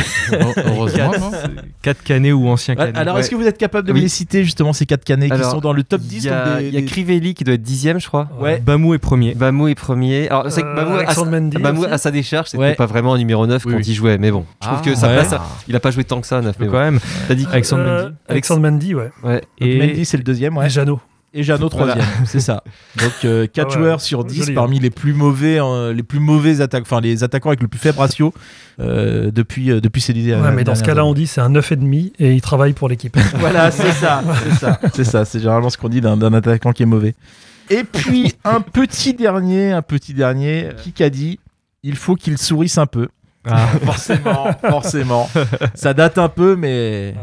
[0.67, 1.31] Heureusement, non
[1.83, 2.97] 4 canets ou anciens canets.
[2.97, 3.21] alors, Ouais.
[3.21, 5.61] est-ce que vous êtes capable de me les citer justement ces quatre canets qui sont
[5.61, 7.45] dans le top 10 Il y a, donc des- il y a des- Crivelli qui
[7.45, 8.29] doit être dixième, je crois.
[8.41, 8.61] Ouais.
[8.65, 9.35] Bamou est premier.
[9.35, 10.29] Bamou est premier.
[10.29, 13.65] Alors, c'est que Euh, Bamou, à, à sa décharge, c'était pas vraiment un numéro 9
[13.65, 14.19] Oui, quand il jouait.
[14.19, 15.15] Mais bon, je trouve Ah, que sa ouais.
[15.15, 15.35] place,
[15.69, 16.57] il a pas joué tant que ça, 9.
[16.61, 16.73] Mais bon.
[16.79, 17.01] même.
[17.29, 18.17] T'as dit Alexandre Euh, Mendy.
[18.29, 19.11] Alexandre Mendy, ouais.
[19.59, 20.67] Et Mendy, c'est le deuxième, ouais.
[20.67, 21.01] Et Jeannot.
[21.33, 21.93] Et Jeannot Voilà.
[21.95, 22.65] troisième, c'est ça.
[22.99, 26.19] Donc 4 Ah ouais, joueurs sur 10 joli, parmi les plus mauvais, euh, les plus
[26.19, 28.35] mauvais attaques, enfin les attaquants avec le plus faible ratio
[28.81, 31.51] euh, depuis euh, depuis ces dix Ouais, mais dans ce cas-là, on dit c'est un
[31.53, 33.17] 9,5 et il travaille pour l'équipe.
[33.39, 35.25] Voilà, c'est ça, c'est ça, c'est ça.
[35.25, 37.15] C'est généralement ce qu'on dit d'un d'un attaquant qui est mauvais.
[37.69, 41.39] Et puis un petit dernier, un petit dernier, qui a dit
[41.85, 43.07] il faut qu'il sourisse un peu.
[43.49, 43.67] Ah.
[43.85, 45.31] forcément, forcément.
[45.75, 47.15] Ça date un peu, mais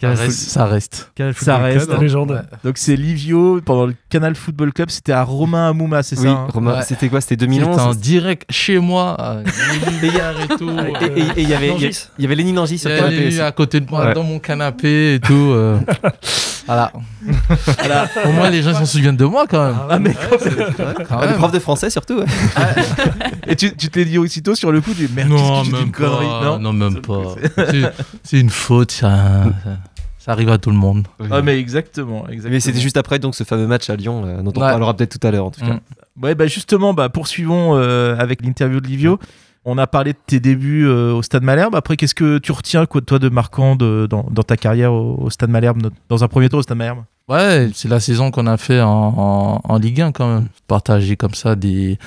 [0.00, 0.32] Ça reste.
[0.50, 1.10] Ça reste.
[1.14, 1.86] Canal Ça Football reste.
[1.86, 2.02] Club, hein.
[2.02, 2.46] légende.
[2.64, 4.90] donc c'est Livio pendant le Canal Football Club.
[4.90, 6.82] C'était à Romain Amouma, c'est Oui, ça hein Romain, Ouais.
[6.82, 10.70] c'était quoi C'était J'étais 2011 en direct chez moi, à et tout.
[10.70, 12.08] Et- Et et il y avait, il y avait- Nangis.
[12.18, 14.14] il y avait Lénine Angie sur le canapé à côté de moi, Ouais.
[14.14, 15.32] dans mon canapé et tout.
[15.52, 15.78] euh.
[16.66, 16.92] voilà.
[17.78, 18.08] Voilà.
[18.26, 19.76] Au moins, les gens s'en souviennent de moi quand même.
[19.90, 21.36] Ah, mais Quand Ah, le même.
[21.38, 22.18] prof de français surtout.
[22.18, 22.26] ouais.
[23.46, 25.82] Et tu, tu te l'es dit aussitôt sur le coup, du merde, Non, que même
[25.86, 26.58] une connerie pas.
[26.58, 27.34] Non, même pas.
[27.56, 29.44] C'est- C'est une faute, ça,
[30.18, 31.06] ça- arrive à tout le monde.
[31.30, 32.52] Ah, mais exactement, exactement.
[32.54, 34.68] Mais c'était juste après donc ce fameux match à Lyon là, dont on Ouais.
[34.70, 35.74] parlera peut-être tout à l'heure en tout cas.
[35.74, 35.80] Mm.
[36.24, 39.18] Ouais, bah justement, bah poursuivons euh, avec l'interview de Livio.
[39.64, 41.74] On a parlé de tes débuts euh, au Stade Malherbe.
[41.74, 45.30] Après, qu'est-ce que tu retiens, quoi, toi, de marquant de- dans, dans ta carrière au,
[45.30, 47.04] Stade Malherbe, dans un premier tour au Stade Malherbe?
[47.28, 50.48] Ouais, c'est la saison qu'on a fait en Ligue 1 quand même.
[50.68, 51.98] Partager comme ça des,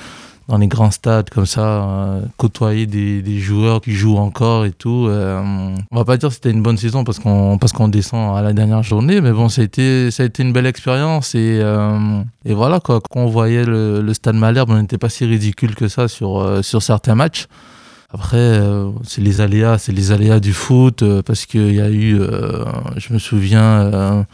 [0.48, 5.06] dans les grands stades, comme ça, euh, côtoyer des, joueurs qui jouent encore et tout.
[5.08, 8.36] euh, on va pas dire que c'était une bonne saison parce qu'on parce qu'on descend
[8.36, 11.34] à la dernière journée, mais bon, ça a été, ça a été une belle expérience
[11.34, 13.00] et, euh, et voilà quoi.
[13.10, 16.62] Quand on voyait le, Stade Malherbe, on n'était pas si ridicule que ça sur, euh,
[16.62, 17.46] sur certains matchs.
[18.10, 18.58] Après,
[19.04, 22.18] c'est les aléas, c'est les aléas du foot, parce qu'il y a eu,
[22.96, 24.24] je me souviens,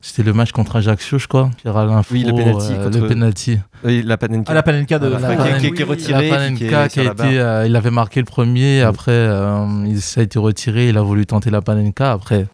[0.00, 1.50] c'était le match contre Ajaccio, je crois.
[1.62, 3.58] Pierre-Alain Oui, le penalty euh, contre- le penalty.
[3.84, 4.50] Oui, la Panenka.
[4.50, 5.60] Ah, la Panenka de Ah, la qui- Fred.
[5.62, 8.26] qui- qui est retiré, La qui Panenka qui a été, euh, il avait marqué le
[8.26, 12.46] premier, après euh, il, ça a été retiré, il a voulu tenter la Panenka, après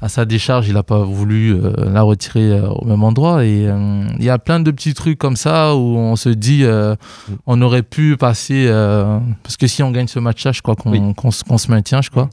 [0.00, 3.66] à sa décharge il n'a pas voulu euh, la retirer euh, au même endroit et
[3.66, 6.94] euh, il y a plein de petits trucs comme ça où on se dit euh,
[7.48, 10.92] on aurait pu passer euh, parce que si on gagne ce match-là je crois qu'on
[10.92, 11.14] Oui.
[11.16, 12.30] qu'on se- qu'on se maintient je crois.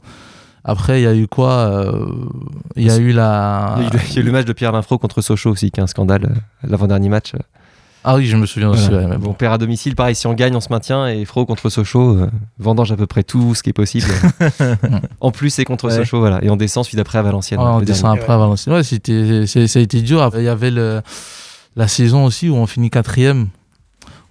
[0.68, 2.06] Après il y a eu quoi euh,
[2.74, 5.20] Il y a eu la Il y a eu le- match de Pierre Linfro contre
[5.20, 7.32] Sochaux aussi, qui est un scandale, euh, l'avant-dernier match.
[8.08, 8.88] Ah oui, je me souviens aussi.
[8.88, 9.04] Voilà.
[9.04, 11.08] ouais, mais Bon, on perd à domicile, pareil, si on gagne, on se maintient.
[11.08, 14.06] Et Fro contre Sochaux, euh, vendange à peu près tout ce qui est possible.
[15.20, 15.94] en plus, c'est contre Ouais.
[15.96, 16.42] Sochaux, voilà.
[16.44, 17.58] Et on descend suite après à Valenciennes.
[17.62, 18.20] Ah, on descend dernier.
[18.20, 18.74] après à Valenciennes.
[18.76, 20.30] Ouais, c'était, ça a été dur.
[20.36, 21.00] Il y avait le,
[21.74, 23.48] la saison aussi où on finit quatrième.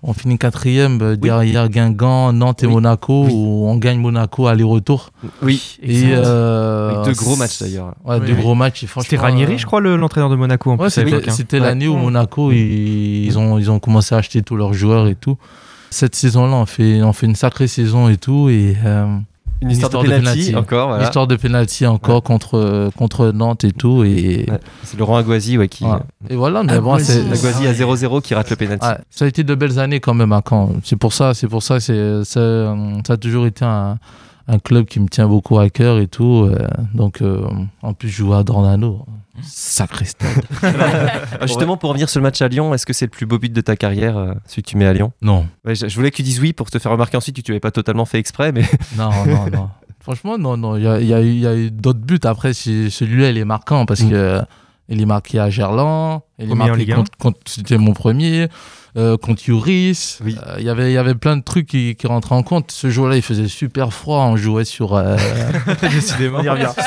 [0.08, 2.74] On finit quatrième euh, derrière Guingamp, Nantes et Oui.
[2.74, 3.32] Monaco, Oui.
[3.34, 5.10] où on gagne Monaco aller-retour.
[5.42, 7.96] Oui, Et euh, Avec deux gros matchs d'ailleurs.
[8.06, 8.86] Ouais, Oui, deux gros matchs.
[9.02, 11.20] C'était Ranieri, euh, je crois, le- l'entraîneur de Monaco en Ouais, c'était, hein.
[11.54, 11.60] Ouais.
[11.60, 15.16] l'année où Monaco, ils, ils ont, ils ont commencé à acheter tous leurs joueurs et
[15.16, 15.38] tout.
[15.90, 18.50] Cette saison-là, on fait, on fait une sacrée saison et tout.
[18.50, 19.08] Et euh,
[19.66, 20.88] Une histoire, de penalty, encore.
[20.90, 21.04] Voilà.
[21.06, 24.04] histoire de penalty encore contre, euh, contre Nantes et tout.
[24.04, 24.60] Et, Ouais.
[24.84, 25.84] C'est Laurent Aguazi ouais, qui.
[25.84, 25.98] Ouais.
[26.30, 27.12] et voilà, mais bon, Aguazi.
[27.14, 28.86] c'est, Aguazi à 0-0 qui rate le penalty.
[28.88, 30.70] Ouais, ça a été de belles années quand même à Caen.
[30.84, 33.98] C'est pour ça, c'est pour ça, c'est, ça, euh, ça a toujours été un,
[34.48, 36.48] un club qui me tient beaucoup à cœur et tout.
[36.50, 36.58] euh,
[36.94, 37.42] donc, euh,
[37.82, 39.06] en plus, je joue à Dornano.
[39.44, 40.30] Sacré stade.
[40.64, 43.38] Ah, justement, pour revenir sur le match à Lyon, est-ce que c'est le plus beau
[43.38, 45.12] but de ta carrière, euh, celui que tu mets à Lyon?
[45.22, 47.42] Non, Ouais, je, je voulais que tu dises oui pour te faire remarquer ensuite que
[47.42, 48.64] tu l'avais pas totalement fait exprès, mais
[48.98, 49.70] non, non, non.
[50.00, 50.78] Franchement, non, non.
[50.78, 52.20] Il y a, il y a eu, d'autres buts.
[52.24, 54.10] Après, celui-là, il est marquant parce Mm.
[54.10, 54.42] que euh,
[54.88, 56.22] il est marqué à Gerland.
[56.40, 58.48] Il est marqué contre, contre- c'était mon premier.
[58.98, 60.20] Euh, contre Yuris.
[60.24, 60.38] Oui.
[60.48, 62.72] Euh, il y avait, il y avait plein de trucs qui, qui rentraient en compte.
[62.72, 64.20] Ce jour-là, il faisait super froid.
[64.20, 64.94] On jouait sur.
[64.96, 65.18] euh,
[65.82, 66.40] Décidément.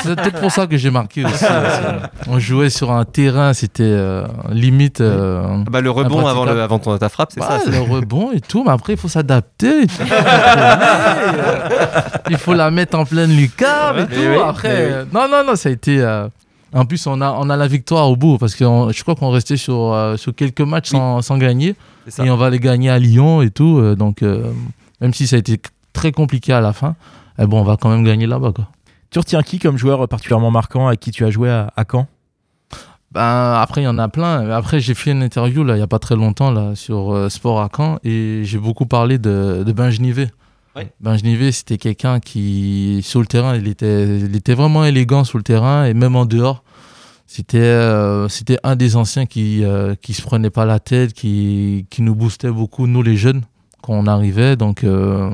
[0.03, 1.45] C'est peut-être pour ça que j'ai marqué aussi.
[1.49, 5.01] euh, On jouait sur un terrain, c'était euh, limite.
[5.01, 7.57] euh, Ah bah, le rebond avant, le, avant ton, ta frappe, c'est ça.
[7.65, 9.81] ouais, le rebond et tout, mais après il faut s'adapter.
[12.29, 14.21] Il faut la mettre en pleine lucarne et Mais tout.
[14.21, 15.99] oui, après, euh, non, non, non, ça a été.
[16.73, 19.15] En plus, on a, on a la victoire au bout parce que on- je crois
[19.15, 21.75] qu'on restait sur, euh, sur quelques matchs sans, sans gagner
[22.25, 23.79] et on va les gagner à Lyon et tout.
[23.79, 24.51] euh, donc, euh,
[25.01, 25.59] même si ça a été
[25.93, 26.95] très compliqué à la fin,
[27.39, 28.53] eh bon, on va quand même gagner là-bas.
[29.09, 32.07] Tu retiens qui comme joueur particulièrement marquant à qui tu as joué à, à Caen?
[33.11, 34.47] Ben, après, il y en a plein.
[34.51, 37.61] Après, j'ai fait une interview là, il n'y a pas très longtemps là, sur Sport
[37.61, 40.29] à Caen et j'ai beaucoup parlé de, de Ben Genivet.
[40.79, 40.91] Ouais.
[40.99, 45.37] Ben Genivet, c'était quelqu'un qui, sur le terrain, il était, il était vraiment élégant sur
[45.37, 46.63] le terrain et même en dehors.
[47.27, 51.85] C'était euh, c'était un des anciens qui euh, qui se prenait pas la tête, qui,
[51.91, 53.43] qui nous boostait beaucoup, nous les jeunes,
[53.83, 54.55] quand on arrivait.
[54.55, 55.29] Donc, euh,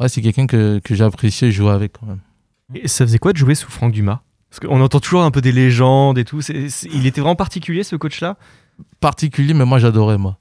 [0.00, 2.20] ouais, c'est quelqu'un que, que j'appréciais jouer avec quand même.
[2.74, 4.20] Et ça faisait quoi de jouer sous Franck Dumas?
[4.50, 6.40] Parce qu'on entend toujours un peu des légendes et tout.
[6.40, 8.36] C'est- c'est- il était vraiment particulier ce coach-là?
[8.98, 10.38] Particulier, mais moi j'adorais moi.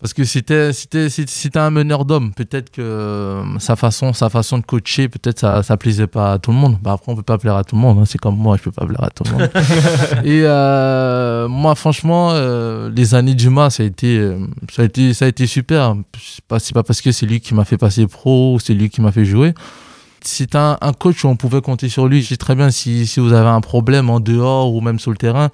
[0.00, 2.32] Parce que c'était c'était c'était c'était un meneur d'hommes.
[2.32, 6.38] Peut-être que euh, sa façon sa façon de coacher, peut-être ça ça plaisait pas à
[6.38, 6.78] tout le monde.
[6.82, 7.98] Bah après on peut pas plaire à tout le monde.
[7.98, 8.04] hein.
[8.06, 9.50] C'est comme moi, je peux pas plaire à tout le monde.
[10.24, 14.36] Et euh, moi franchement, euh, les années Dumas, ça a été
[14.72, 15.94] ça a été ça a été super.
[16.18, 18.90] C'est pas pas parce que c'est lui qui m'a fait passer pro, ou c'est lui
[18.90, 19.54] qui m'a fait jouer.
[20.26, 22.22] C'est un, un coach où on pouvait compter sur lui.
[22.22, 25.10] Je sais très bien si, si vous avez un problème en dehors ou même sur
[25.10, 25.50] le terrain,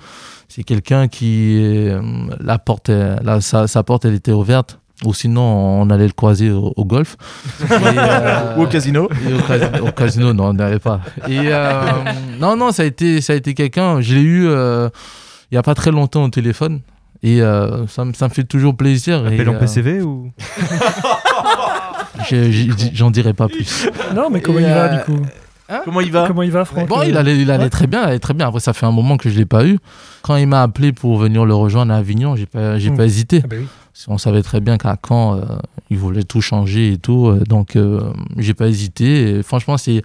[0.50, 1.56] c'est quelqu'un qui
[1.88, 2.02] euh,
[2.40, 4.76] la porte la- sa, sa porte elle était ouverte.
[5.06, 5.40] Ou sinon
[5.80, 7.16] on allait le croiser au, au golf.
[7.62, 9.08] Et, euh, Ou au casino.
[9.26, 11.00] et au, cas- au casino non on n'allait pas.
[11.26, 11.80] Et euh,
[12.38, 14.90] non non ça a été ça a été quelqu'un je l'ai eu euh,
[15.50, 16.80] il y a pas très longtemps au téléphone.
[17.22, 19.24] Et euh, ça, me- ça me fait toujours plaisir.
[19.26, 20.30] Appel en euh, PCV ou?
[22.94, 23.88] J'en dirai pas plus.
[24.14, 25.20] Non, mais comment Et, il va euh, du coup?
[25.84, 27.70] Comment il va Comment il va, Franck Bon, Euh, il allait, il allait ouais.
[27.70, 28.48] très bien, il allait très bien.
[28.48, 29.78] Après, ça fait un moment que je l'ai pas eu.
[30.22, 32.96] Quand il m'a appelé pour venir le rejoindre à Avignon, j'ai pas, j'ai Mm.
[32.96, 33.40] pas hésité.
[33.44, 33.66] Ah bah oui.
[34.06, 35.40] Qu'on savait très bien qu'à Caen, euh,
[35.90, 37.26] il voulait tout changer et tout.
[37.28, 38.00] euh, donc, euh,
[38.38, 39.38] j'ai pas hésité.
[39.38, 40.02] Et franchement, c'est,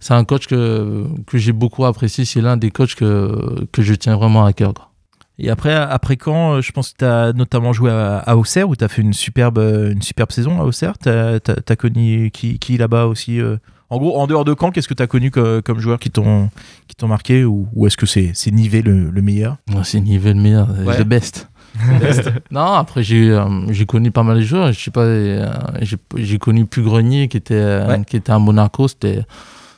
[0.00, 2.24] c'est un coach que, que j'ai beaucoup apprécié.
[2.24, 4.72] C'est l'un des coachs que, que je tiens vraiment à cœur.
[4.72, 4.88] quoi.
[5.38, 8.68] Et après, après quand, euh, je pense que tu as notamment joué à, à Auxerre,
[8.68, 10.94] où tu as fait une superbe, euh, une superbe saison à Auxerre.
[10.98, 13.56] Tu as, connu qui, qui là-bas aussi euh
[13.90, 16.10] En gros, en dehors de Caen, qu'est-ce que tu as connu que- comme joueurs qui
[16.10, 16.50] t'ont
[17.02, 19.56] marqué Ou, ou est-ce que c'est c'est Nivet le, le meilleur?
[19.70, 20.96] Ouais, C'est niveau le meilleur, Ouais.
[21.02, 21.48] the best.
[22.52, 24.70] non, après j'ai euh, connu pas mal de joueurs.
[24.70, 25.50] Je sais pas, euh,
[26.16, 27.54] j'ai connu Pugrenier qui était
[27.88, 28.04] Ouais.
[28.06, 28.86] qui était à Monaco.
[28.86, 29.24] C'était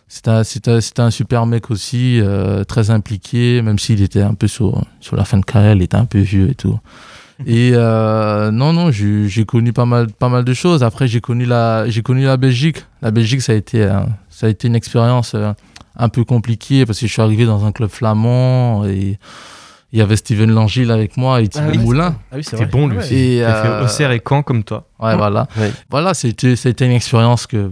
[0.08, 4.22] c'était un, c'était un- c'était un super mec aussi, euh, très impliqué, même s'il était
[4.22, 6.78] un peu sur sur la fin de carrière, il était un peu vieux et tout.
[7.46, 10.82] Et euh, non, non, j'ai j'ai connu pas mal, pas mal de choses.
[10.82, 12.78] Après, j'ai connu la, j'ai connu la Belgique.
[13.02, 15.52] La Belgique, ça a été, euh, ça a été une expérience euh,
[15.96, 19.18] un peu compliquée parce que je suis arrivé dans un club flamand et
[19.92, 22.16] il y avait Steven Langille avec moi et Thibaut oui, Moulin.
[22.32, 23.02] Ah oui, c'est C'est bon lui Ouais.
[23.04, 23.14] aussi.
[23.14, 24.86] Et, Il a fait Auxerre et Caen comme toi.
[24.98, 25.46] Ouais, voilà.
[25.58, 25.72] Ouais.
[25.90, 27.70] Voilà, c'était, c'était une expérience que euh,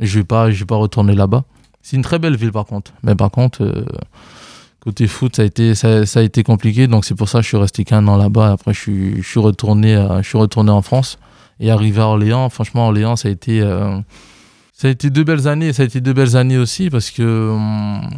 [0.00, 1.44] je vais pas, je vais pas retourner là-bas.
[1.82, 2.92] C'est une très belle ville par contre.
[3.02, 3.84] Mais par contre, euh,
[4.80, 6.86] côté foot, ça a été, ça, a été compliqué.
[6.86, 8.52] Donc c'est pour ça que je suis resté qu'un an là-bas.
[8.52, 11.18] Après, je suis, retourné, je suis retourné en France
[11.60, 12.48] et arrivé à Orléans.
[12.48, 13.98] Franchement, Orléans, ça a été, euh,
[14.72, 15.72] ça a été deux belles années.
[15.72, 18.08] Ça a été deux belles années aussi parce que hum,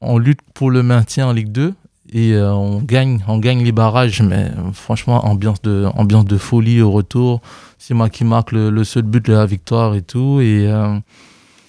[0.00, 1.74] on lutte pour le maintien en Ligue 2
[2.16, 6.36] Et euh, on gagne, on gagne les barrages, mais euh, franchement, ambiance de, ambiance de
[6.38, 7.40] folie au retour.
[7.76, 10.38] C'est moi qui marque le, le seul but de la victoire et tout.
[10.40, 10.96] Et euh,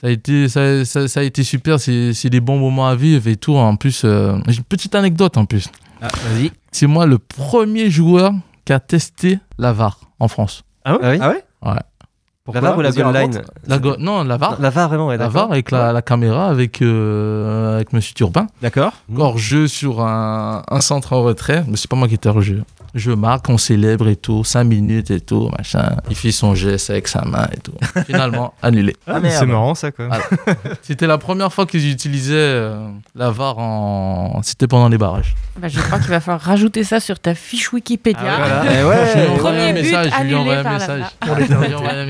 [0.01, 1.79] ça, a été, ça, ça- ça a été super.
[1.79, 3.55] C'est c'est des bons moments à vivre et tout.
[3.55, 5.67] En plus, euh, j'ai une petite anecdote en plus.
[5.99, 6.51] Ah, vas-y.
[6.71, 8.31] C'est moi le premier joueur
[8.65, 10.63] qui a testé la VAR en France.
[10.83, 11.17] Ah oui
[11.63, 11.79] Ah ouais
[12.47, 12.53] Ouais.
[12.53, 14.61] La VAR ou la goal line La go- non, la VAR.
[14.61, 15.29] La VAR, vraiment, ouais, La.
[15.29, 18.45] VAR avec la, la caméra, avec, euh, avec Monsieur Turbin.
[18.61, 18.93] D'accord.
[19.17, 22.41] Hors jeu sur un, un centre en retrait, mais c'est pas moi qui étais hors
[22.41, 22.63] jeu.
[22.97, 25.97] Je marque, on célèbre et tout, 5 minutes et tout, machin.
[26.09, 27.73] Il fait son geste avec sa main et tout.
[28.05, 28.95] Finalement, annulé.
[29.05, 29.35] Ah, Mais merde.
[29.39, 30.07] c'est marrant ça quoi.
[30.11, 30.19] Ah.
[30.81, 34.39] C'était la première fois qu'ils utilisaient euh, la VAR en.
[34.43, 35.35] C'était pendant les barrages.
[35.59, 38.21] Bah, je crois qu'il va falloir rajouter ça sur ta fiche Wikipédia.
[38.25, 39.13] Ah, Eh ouais.
[39.13, 40.11] Je lui Premier un message.
[40.17, 41.03] Je lui envoyé un message.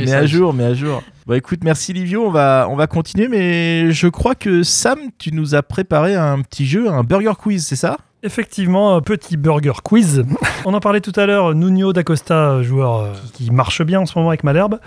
[0.06, 1.02] Mais à jour, mais à jour.
[1.26, 2.28] Bon, écoute, merci Livio.
[2.28, 6.42] On va, on va continuer, mais je crois que Sam, tu nous as préparé un
[6.42, 7.98] petit jeu, un burger quiz, c'est ça?
[8.26, 10.26] Effectivement, un petit burger quiz.
[10.66, 14.18] On en parlait tout à l'heure, Nuno d'Acosta, joueur euh, qui marche bien en ce
[14.18, 14.80] moment avec Malherbe.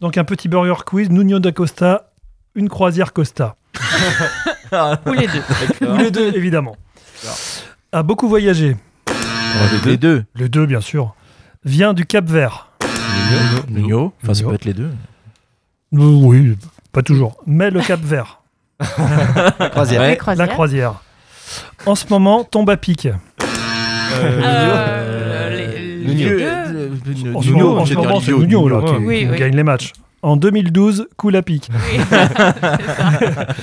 [0.00, 2.10] Donc un petit burger quiz, Nuno d'Acosta,
[2.54, 3.56] une croisière Costa.
[5.06, 5.86] Ou les deux.
[5.86, 6.76] Ou les deux, évidemment.
[7.92, 8.76] A beaucoup voyagé,
[9.84, 10.24] Les deux.
[10.34, 11.14] les deux bien sûr,
[11.64, 12.70] vient du Cap Vert.
[13.68, 14.14] Nuno.
[14.22, 14.48] Enfin, ça Nuno.
[14.50, 14.90] peut être les deux.
[15.94, 16.56] Euh, Oui,
[16.92, 17.36] pas toujours.
[17.46, 18.40] Mais le Cap Vert,
[18.80, 20.02] La croisière.
[20.36, 20.94] La croisière.
[21.86, 23.06] En ce moment, tombe à pic.
[23.06, 23.12] Euh.
[26.12, 26.88] Euh,
[27.34, 28.92] En ce Nuno, moment, ce c'est Nuno, là, Nuno.
[28.98, 29.38] qui, Oui, qui oui.
[29.38, 29.92] gagne les matchs.
[30.22, 31.68] En 2012, coule à pic.
[31.70, 32.28] Oui, c'est ça.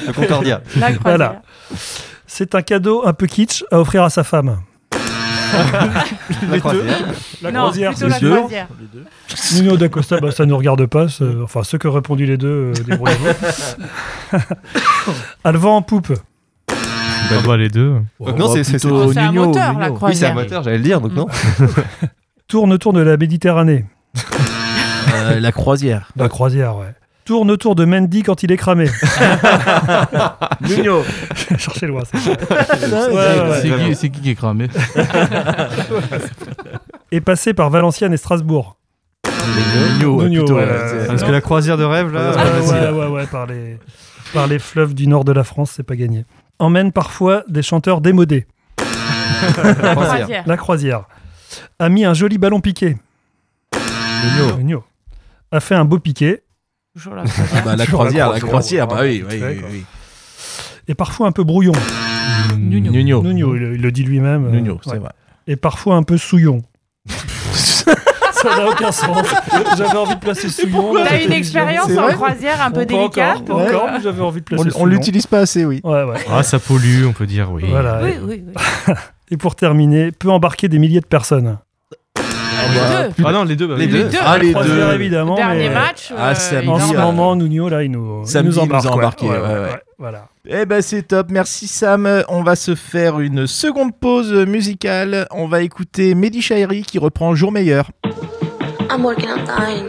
[0.07, 0.61] Le Concordia.
[0.77, 0.99] La croisière.
[1.03, 1.41] Voilà.
[2.27, 4.59] C'est un cadeau un peu kitsch à offrir à sa femme.
[6.49, 6.83] La croisière.
[7.41, 8.47] La non, croisière, c'est sûr.
[9.55, 11.07] Nuno d'Acosta, bah, ça ne nous regarde pas.
[11.43, 14.37] Enfin, ceux qui ont répondu les deux, euh, débrouillez-vous.
[15.43, 16.13] a le vent en poupe.
[17.29, 17.95] Bah, bah, les deux.
[18.19, 19.79] Donc non, c'est- c'est- plutôt Oh, c'est un Nuno, moteur, Nuno.
[19.79, 20.35] la Oui, c'est un croisière.
[20.35, 21.27] moteur, j'allais le dire, donc non.
[22.47, 23.85] Tourne autour de la Méditerranée.
[25.15, 26.09] Euh, la croisière.
[26.15, 26.93] La croisière, ouais.
[27.25, 28.89] Tourne autour de Mendy quand il est cramé.
[30.61, 31.03] Nuno.
[31.57, 32.03] Cherchez loin.
[32.03, 32.17] ça.
[32.17, 32.35] Ouais,
[33.61, 33.85] C'est ouais.
[33.89, 34.67] qui, c'est qui qui est cramé
[37.11, 38.75] Et passé par Valenciennes et Strasbourg.
[39.97, 42.31] Nuno, ouais, Nuno, plutôt, ouais, c'est- Parce que la croisière de rêve là.
[42.35, 42.75] Ah, Ouais, facile.
[42.75, 43.77] ouais, ouais, ouais, par les,
[44.33, 46.25] par les fleuves du nord de la France, c'est pas gagné.
[46.63, 48.47] Emmène parfois des chanteurs démodés.
[49.83, 50.43] La croisière.
[50.47, 51.03] La croisière.
[51.77, 52.95] A mis un joli ballon piqué.
[53.75, 54.57] Nuno.
[54.57, 54.83] Nuno.
[55.51, 56.41] A fait un beau piqué.
[56.95, 57.63] Toujours la Ah croisière.
[57.65, 59.83] bah, la croisière, la croisière, bah oui, oui, oui.
[60.87, 61.73] Et parfois un peu brouillon.
[62.57, 62.91] Nuno.
[62.91, 63.55] Nuno.
[63.55, 64.45] Il, il le dit lui-même.
[64.45, 64.99] euh, Nuno, c'est ouais.
[64.99, 65.11] vrai.
[65.47, 66.61] Et parfois un peu souillon.
[68.43, 69.25] Ça n'a aucun sens.
[69.77, 70.93] J'avais envie de placer souillon.
[70.95, 74.41] T'as cette une expérience en croisière un peu délicate encore, pas encore, mais j'avais envie
[74.41, 75.81] de placer On, on l'utilise pas assez, oui.
[75.83, 76.17] Ouais, ouais.
[76.29, 77.63] Ah, ça pollue, on peut dire, oui.
[77.67, 78.01] Voilà.
[78.03, 78.93] Oui, oui, oui.
[79.31, 81.57] Et pour terminer, peut embarquer des milliers de personnes.
[82.67, 83.23] Les deux.
[83.25, 83.67] Ah non, les deux.
[83.67, 83.91] bah Les oui.
[83.91, 84.09] deux.
[84.23, 84.93] Ah, les Croisière, deux.
[84.95, 85.35] évidemment.
[85.35, 86.11] Dernier mais match.
[86.17, 88.63] Ah, euh, samedi, il En ce euh, moment, Nuno, là, il nous, il Samedi, nous
[88.63, 89.21] il nous a embarque.
[89.21, 89.27] ouais.
[89.27, 89.79] embarqué, ouais, ouais.
[89.99, 90.25] Voilà.
[90.47, 92.23] Eh ben c'est top, merci Sam.
[92.27, 95.27] On va se faire une seconde pause musicale.
[95.31, 97.89] On va écouter Mehdi Chairi qui reprend Jour meilleur.
[98.91, 99.85] I'm working on dying.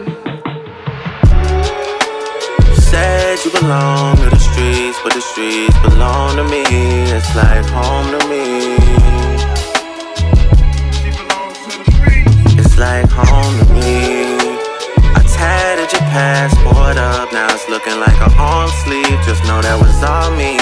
[2.77, 6.63] Said you belong to the streets, but the streets belong to me.
[7.11, 9.04] It's like home to me.
[12.75, 14.35] Like home to me.
[15.15, 19.15] I tatted your passport up, now it's looking like an arm sleeve.
[19.23, 20.59] Just know that was all me.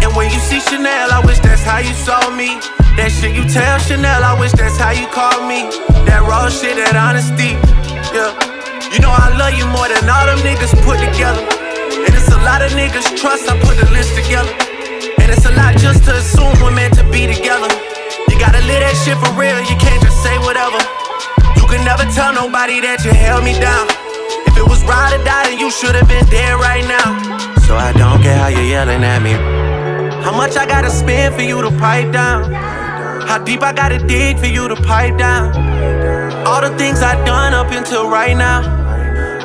[0.00, 2.56] And when you see Chanel, I wish that's how you saw me.
[2.96, 5.68] That shit you tell Chanel, I wish that's how you call me.
[6.08, 7.60] That raw shit, that honesty.
[8.08, 8.32] Yeah.
[8.88, 11.44] You know I love you more than all them niggas put together.
[12.08, 14.48] And it's a lot of niggas trust, I put the list together.
[15.20, 17.68] And it's a lot just to assume we're meant to be together.
[18.32, 20.80] You gotta live that shit for real, you can't just say whatever.
[21.68, 23.86] Can never tell nobody that you held me down.
[24.48, 27.12] If it was ride or die, then you should've been there right now.
[27.68, 29.32] So I don't care how you're yelling at me.
[30.24, 32.50] How much I gotta spend for you to pipe down?
[33.28, 35.52] How deep I gotta dig for you to pipe down?
[36.46, 38.64] All the things I've done up until right now.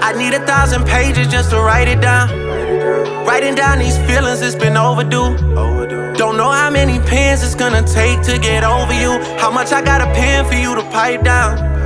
[0.02, 2.32] I need a thousand pages just to write it down.
[3.28, 5.36] Writing down these feelings, it's been overdue.
[6.16, 9.20] Don't know how many pens it's gonna take to get over you.
[9.40, 11.83] How much I gotta pen for you to pipe down.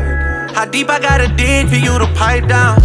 [0.58, 2.82] How deep I gotta dig for you to pipe down.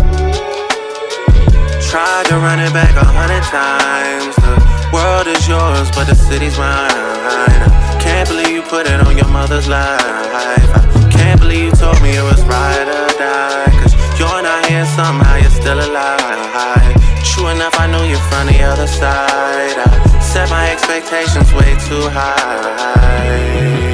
[1.89, 4.37] Tried to run it back a hundred times.
[4.37, 4.61] The
[4.93, 6.69] world is yours, but the city's mine.
[6.69, 10.05] I can't believe you put it on your mother's life.
[10.05, 13.73] I can't believe you told me it was ride or die.
[13.81, 16.93] Cause you're not here, somehow you're still alive.
[17.25, 19.81] True enough, I know you're from the other side.
[19.81, 23.92] I set my expectations way too high.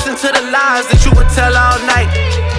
[0.00, 2.08] Listen to the lies that you would tell all night.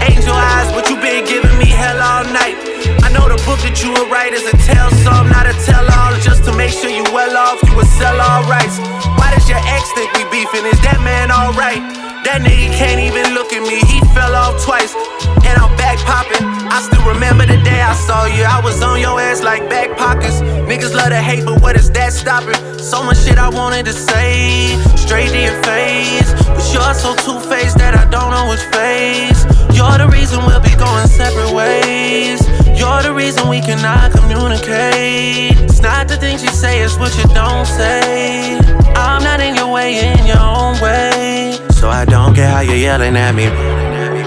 [0.06, 2.54] Angel eyes, but you been giving me hell all night.
[3.02, 5.86] I know the book that you would write is a tell some, not a tell
[5.90, 6.14] all.
[6.22, 8.78] Just to make sure you well off, you would sell all rights.
[9.18, 10.70] Why does your ex think we beefing?
[10.70, 12.01] Is that man alright?
[12.24, 14.94] That nigga can't even look at me, he fell off twice.
[15.42, 16.46] And I'm back popping.
[16.70, 18.44] I still remember the day I saw you.
[18.44, 20.40] I was on your ass like back pockets.
[20.70, 22.56] Niggas love to hate, but what is that stopping?
[22.78, 26.30] So much shit I wanted to say, straight to your face.
[26.46, 29.42] But you're so two faced that I don't know which face.
[29.74, 32.61] You're the reason we'll be going separate ways.
[32.82, 35.54] You're the reason we cannot communicate.
[35.70, 38.58] It's not the things you say, it's what you don't say.
[38.96, 41.60] I'm not in your way, in your own way.
[41.74, 43.46] So I don't get how you're yelling at me.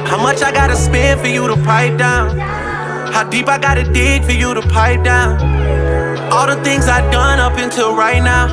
[0.09, 2.38] How much I gotta spend for you to pipe down?
[3.12, 5.32] How deep I gotta dig for you to pipe down?
[6.32, 8.46] All the things I've done up until right now.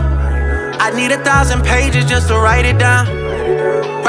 [0.80, 3.21] I need a thousand pages just to write it down.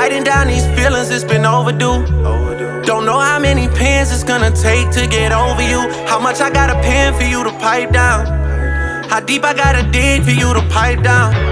[0.03, 2.05] Writing down these feelings, it's been overdue.
[2.83, 5.79] Don't know how many pens it's gonna take to get over you.
[6.09, 8.27] How much I gotta pen for you to pipe down.
[9.09, 11.52] How deep I gotta dig for you to pipe down.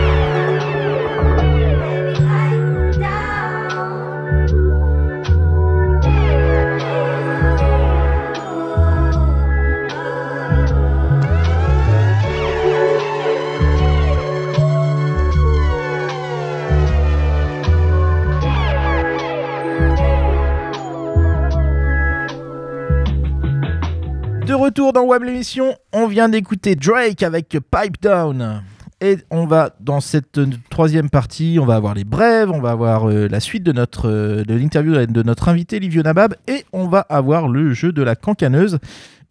[24.70, 28.62] Retour dans Web l'émission, on vient d'écouter Drake avec Pipe Down.
[29.00, 30.38] Et on va dans cette
[30.70, 34.08] troisième partie, on va avoir les brèves, on va avoir euh, la suite de notre
[34.08, 38.00] euh, de l'interview de notre invité Livio Nabab et on va avoir le jeu de
[38.00, 38.78] la cancaneuse.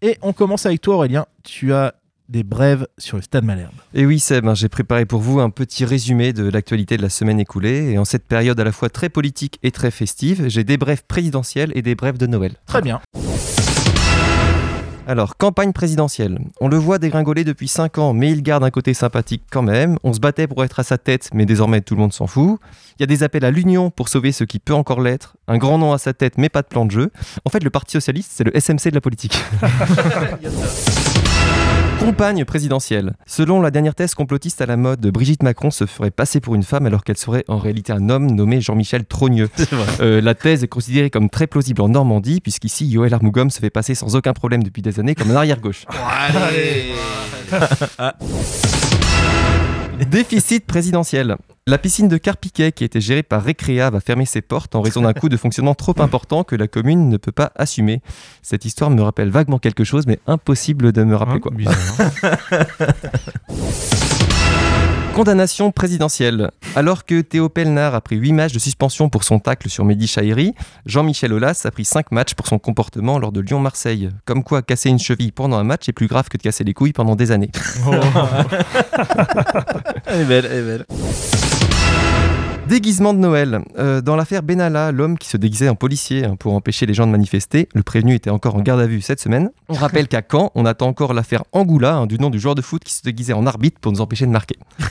[0.02, 1.94] Et on commence avec toi Aurélien, tu as
[2.28, 3.72] des brèves sur le Stade Malherbe.
[3.94, 7.10] Et oui Seb, hein, j'ai préparé pour vous un petit résumé de l'actualité de la
[7.10, 7.92] semaine écoulée.
[7.92, 11.04] Et en cette période à la fois très politique et très festive, j'ai des brèves
[11.08, 12.56] présidentielles et des brèves de Noël.
[12.66, 13.00] Très bien.
[15.10, 16.38] Alors, campagne présidentielle.
[16.62, 19.98] On le voit dégringoler depuis 5 ans, mais il garde un côté sympathique quand même.
[20.04, 22.60] On se battait pour être à sa tête, mais désormais tout le monde s'en fout.
[23.00, 25.36] Il y a des appels à l'union pour sauver ce qui peut encore l'être.
[25.48, 27.12] Un grand nom à sa tête, mais pas de plan de jeu.
[27.44, 29.36] En fait, le Parti Socialiste, c'est le SMC de la politique.
[32.00, 33.14] Compagne présidentielle.
[33.26, 36.64] Selon la dernière thèse complotiste à la mode, Brigitte Macron se ferait passer pour une
[36.64, 39.50] femme alors qu'elle serait en réalité un homme nommé Jean-Michel Trogneux.
[40.00, 43.70] Euh, la thèse est considérée comme très plausible en Normandie, puisqu'ici, Yoël Armougom se fait
[43.70, 45.86] passer sans aucun problème depuis des années comme un arrière-gauche.
[50.06, 51.36] Déficit présidentiel.
[51.68, 55.02] La piscine de Carpiquet, qui était gérée par Recrea, va fermer ses portes en raison
[55.02, 58.02] d'un coût de fonctionnement trop important que la commune ne peut pas assumer.
[58.42, 61.52] Cette histoire me rappelle vaguement quelque chose, mais impossible de me rappeler Hein, quoi.
[65.20, 66.50] Condamnation présidentielle.
[66.78, 70.08] Alors que Théo Pelnard a pris 8 matchs de suspension pour son tacle sur Mehdi
[70.08, 70.56] Chahiri,
[70.86, 74.12] Jean-Michel Aulas a pris 5 matchs pour son comportement lors de Lyon-Marseille.
[74.24, 76.74] Comme quoi, casser une cheville pendant un match est plus grave que de casser les
[76.74, 77.52] couilles pendant des années.
[80.08, 80.86] Belle, elle est belle.
[82.70, 83.64] Déguisement de Noël.
[83.80, 87.08] Euh, dans l'affaire Benalla, l'homme qui se déguisait en policier hein, pour empêcher les gens
[87.08, 89.50] de manifester, le prévenu était encore en garde à vue cette semaine.
[89.70, 92.62] On rappelle qu'à Caen, on attend encore l'affaire Angoula, hein, du nom du joueur de
[92.62, 94.58] foot qui se déguisait en arbitre pour nous empêcher de marquer.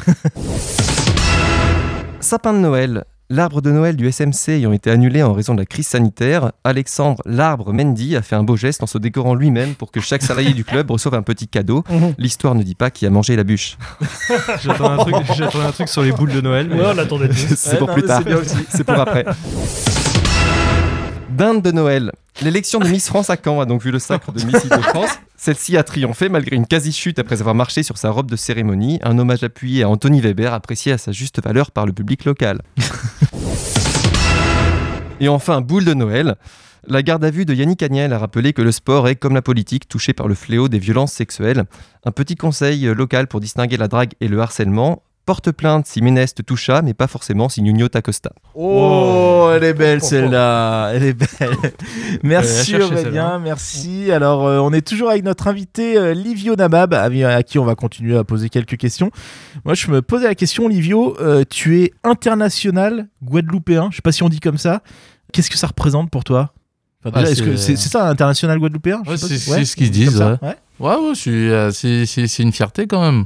[2.21, 3.05] Sapin de Noël.
[3.31, 7.21] L'arbre de Noël du SMC ayant été annulé en raison de la crise sanitaire, Alexandre
[7.27, 10.55] L'arbre Mendy a fait un beau geste en se décorant lui-même pour que chaque salarié
[10.55, 11.85] du club reçoive un petit cadeau.
[12.17, 13.77] L'histoire ne dit pas qui a mangé la bûche.
[14.63, 16.69] J'attends un, un truc sur les boules de Noël.
[16.71, 17.29] mais- Ouais, on l'attendait.
[17.55, 18.23] C'est Ouais, pour non, plus tard.
[18.71, 19.27] C'est pour après.
[21.31, 22.13] Dinde de Noël.
[22.41, 25.11] L'élection de Miss France à Caen a donc vu le sacre de Miss Île-de-France.
[25.37, 28.99] Celle-ci a triomphé malgré une quasi-chute après avoir marché sur sa robe de cérémonie.
[29.03, 32.63] Un hommage appuyé à Anthony Weber, apprécié à sa juste valeur par le public local.
[35.21, 36.37] Et enfin, boule de Noël.
[36.87, 39.43] La garde à vue de Yannick Agnel a rappelé que le sport est, comme la
[39.43, 41.65] politique, touché par le fléau des violences sexuelles.
[42.05, 45.03] Un petit conseil local pour distinguer la drague et le harcèlement.
[45.29, 48.33] Porte plainte si Ménès te toucha, mais pas forcément si Nuno t'accosta.
[48.55, 50.91] Oh, elle est belle celle-là.
[50.95, 51.51] Elle est belle.
[52.23, 53.39] Merci Euh, Aurélien, celle-là.
[53.39, 54.11] merci.
[54.11, 57.67] Alors, euh, on est toujours avec notre invité euh, Livio Nabab, à, à qui on
[57.67, 59.11] va continuer à poser quelques questions.
[59.67, 63.89] Moi, je me posais la question, Livio, euh, tu es international guadeloupéen.
[63.91, 64.81] Je sais pas si on dit comme ça.
[65.35, 66.55] Qu'est-ce que ça représente pour toi?
[67.05, 69.03] Enfin, Ah, c'est- ça, international guadeloupéen?
[69.07, 70.25] Ouais, c'est ouais, ce qu'ils disent.
[70.81, 71.13] Ouais, ouais.
[71.29, 73.25] euh, c'est- une fierté quand même.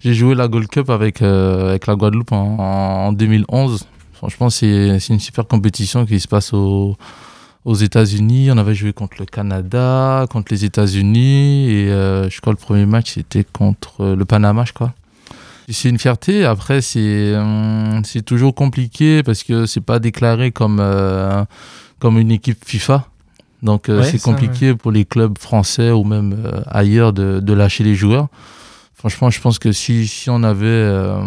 [0.00, 3.86] J'ai joué la Gold Cup avec, euh, avec la Guadeloupe en, en 2011.
[4.12, 6.96] Franchement, c'est une super compétition qui se passe au,
[7.64, 8.50] aux États-Unis.
[8.52, 11.70] On avait joué contre le Canada, contre les États-Unis.
[11.70, 14.92] Et euh, je crois le premier match, c'était contre euh, le Panama, je crois.
[15.68, 16.44] C'est une fierté.
[16.44, 17.34] Après, c'est
[18.04, 21.44] c'est toujours compliqué parce que c'est pas déclaré comme, euh,
[22.00, 23.06] comme une équipe FIFA.
[23.62, 27.40] Donc, euh, Ouais, c'est ça, compliqué pour les clubs français ou même euh, ailleurs de,
[27.40, 28.28] de lâcher les joueurs.
[28.94, 31.20] Franchement, je pense que si, si on avait euh,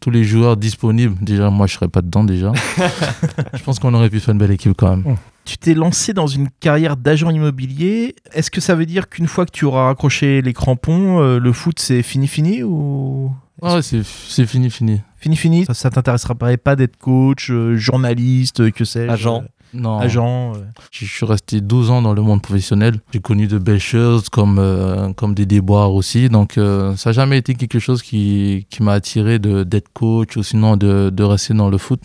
[0.00, 2.52] tous les joueurs disponibles, déjà, moi, je serais pas dedans déjà.
[3.54, 5.16] je pense qu'on aurait pu faire une belle équipe quand même.
[5.44, 8.14] Tu t'es lancé dans une carrière d'agent immobilier.
[8.32, 11.52] Est-ce que ça veut dire qu'une fois que tu auras raccroché les crampons, euh, le
[11.52, 13.32] foot c'est fini fini ou
[13.62, 15.00] Ouais, c'est fini, fini.
[15.16, 15.64] fini fini?
[15.64, 19.44] Ça, ça t'intéressera pas pas d'être coach, euh, journaliste, que sais-je Agent.
[19.76, 19.98] Non.
[19.98, 20.54] Agent.
[20.90, 22.98] Je suis resté 12 ans dans le monde professionnel.
[23.12, 26.28] J'ai connu de belles choses comme, euh, comme des déboires aussi.
[26.28, 30.42] Donc, euh, ça n'a jamais été quelque chose qui, qui m'a attiré d'être coach ou
[30.42, 32.04] sinon de, de rester dans le foot.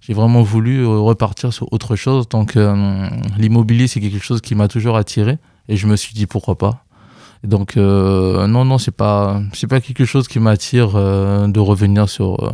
[0.00, 2.28] J'ai vraiment voulu euh, repartir sur autre chose.
[2.28, 5.38] Donc, euh, l'immobilier, c'est quelque chose qui m'a toujours attiré.
[5.68, 6.84] Et je me suis dit pourquoi pas?
[7.44, 11.60] Et donc, euh, non, non, c'est pas, c'est pas quelque chose qui m'attire euh, de
[11.60, 12.52] revenir sur,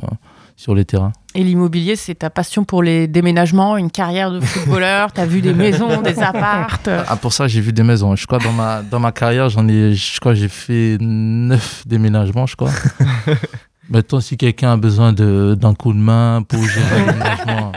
[0.57, 1.13] sur les terrains.
[1.35, 5.53] Et l'immobilier, c'est ta passion pour les déménagements, une carrière de footballeur, t'as vu des
[5.53, 6.89] maisons, des appartes.
[7.09, 8.15] Ah, pour ça, j'ai vu des maisons.
[8.15, 12.47] Je crois dans ma, dans ma carrière, j'en ai, je crois, j'ai fait neuf déménagements,
[12.47, 12.71] je crois.
[13.91, 17.73] Maintenant, si quelqu'un a besoin de- d'un coup de main pour gérer le déménagement,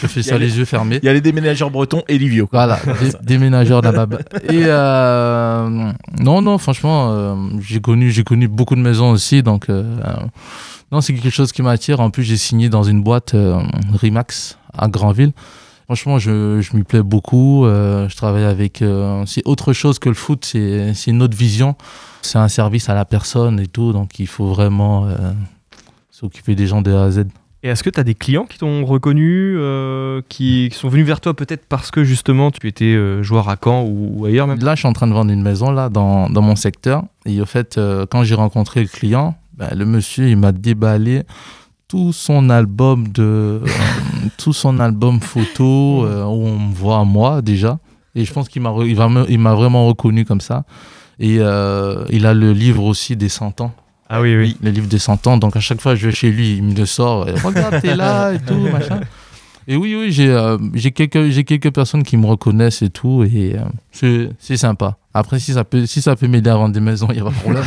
[0.00, 0.98] je fais ça a les- les yeux fermés.
[1.02, 2.48] Il y a les déménageurs bretons et Livio.
[2.50, 4.14] Voilà, dé- déménageur d'Abab.
[4.44, 9.68] Et euh, non, non, franchement, euh, j'ai connu, j'ai connu beaucoup de maisons aussi, donc
[9.68, 9.84] euh,
[10.92, 12.00] non, c'est quelque chose qui m'attire.
[12.00, 13.60] En plus, j'ai signé dans une boîte euh,
[14.02, 15.32] Remax à Granville.
[15.84, 17.64] Franchement, je, je m'y plais beaucoup.
[17.64, 18.82] euh, je travaille avec.
[18.82, 20.44] euh, c'est autre chose que le foot.
[20.44, 21.76] C'est c'est une autre vision.
[22.22, 25.16] C'est un service à la personne et tout, donc il faut vraiment euh,
[26.10, 27.26] s'occuper des gens de A à Z.
[27.62, 31.06] Et est-ce que tu as des clients qui t'ont reconnu, euh, qui, qui sont venus
[31.06, 34.46] vers toi peut-être parce que justement tu étais euh, joueur à Caen ou, ou ailleurs
[34.46, 34.58] même?
[34.58, 37.04] Là, je suis en train de vendre une maison là dans, dans mon secteur.
[37.26, 41.22] Et au fait, euh, quand j'ai rencontré le client, ben, le monsieur, il m'a déballé
[41.88, 43.60] tout son album de euh,
[44.38, 47.78] tout son album photo euh, où on me voit moi déjà.
[48.14, 48.98] Et je pense qu'il m'a il
[49.28, 50.64] il m'a vraiment reconnu comme ça.
[51.18, 53.72] Et euh, il a le livre aussi des 100 ans.
[54.08, 54.56] Ah oui, oui.
[54.62, 55.36] Le livre des 100 ans.
[55.36, 57.28] Donc à chaque fois que je vais chez lui, il me le sort.
[57.28, 59.00] Et, Regarde, t'es là et tout, machin.
[59.68, 63.24] Et oui, oui, j'ai euh, j'ai quelques, j'ai quelques personnes qui me reconnaissent et tout.
[63.24, 63.56] Et
[63.92, 64.96] c'est- c'est sympa.
[65.18, 67.24] Après, si ça peut, si ça peut m'aider à vendre des maisons, il n'y a
[67.24, 67.64] pas de problème.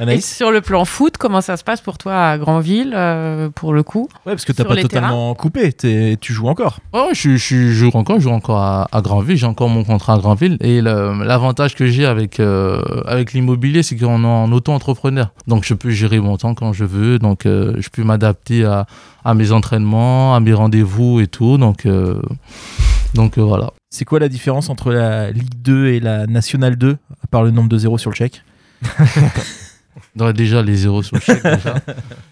[0.08, 3.72] Et sur le plan foot, comment ça se passe pour toi à Granville, euh, pour
[3.72, 5.72] le coup Ouais, parce que t'as Sur pas totalement coupé.
[5.72, 6.80] t'es- Tu joues encore.
[6.92, 9.84] Ouais, je, je, je joue encore, je joue encore à, à Granville, j'ai encore mon
[9.84, 10.56] contrat à Granville.
[10.60, 15.30] Et le- l'avantage que j'ai avec, euh, avec l'immobilier, c'est qu'on est en auto-entrepreneur.
[15.46, 18.86] Donc je peux gérer mon temps quand je veux, donc euh, je peux m'adapter à,
[19.24, 21.56] à mes entraînements, à mes rendez-vous et tout.
[21.58, 22.20] Donc, euh,
[23.16, 23.72] donc euh, voilà.
[23.90, 27.50] C'est quoi la différence entre la Ligue 2 et la Nationale 2, à part le
[27.50, 28.42] nombre de zéros sur le chèque?
[30.16, 31.76] Donc, déjà les zéros sur le chèque déjà.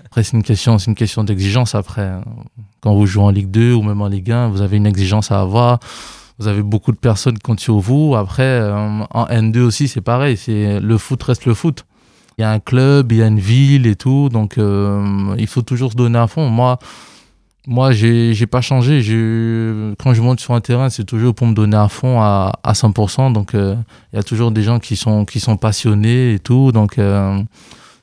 [0.04, 2.12] Après c'est une question, une question d'exigence après.
[2.80, 5.30] Quand vous jouez en Ligue 2 ou même en Ligue 1, vous avez une exigence
[5.30, 5.80] à avoir.
[6.38, 8.14] Vous avez beaucoup de personnes qui comptent sur vous.
[8.16, 10.36] Après, euh, en N2 aussi, c'est pareil.
[10.36, 11.84] C'est le foot reste le foot.
[12.36, 15.46] Il y a un club, il y a une ville et tout, donc euh, il
[15.46, 16.48] faut toujours se donner à fond.
[16.48, 16.78] Moi,
[17.66, 18.98] moi, j'ai j'ai pas changé.
[19.98, 22.72] Quand je monte sur un terrain, c'est toujours pour me donner à fond à, à
[22.72, 23.32] 100%.
[23.32, 23.74] Donc, euh,
[24.12, 26.72] il y a toujours des gens qui sont, qui sont passionnés et tout.
[26.72, 27.40] Donc, euh,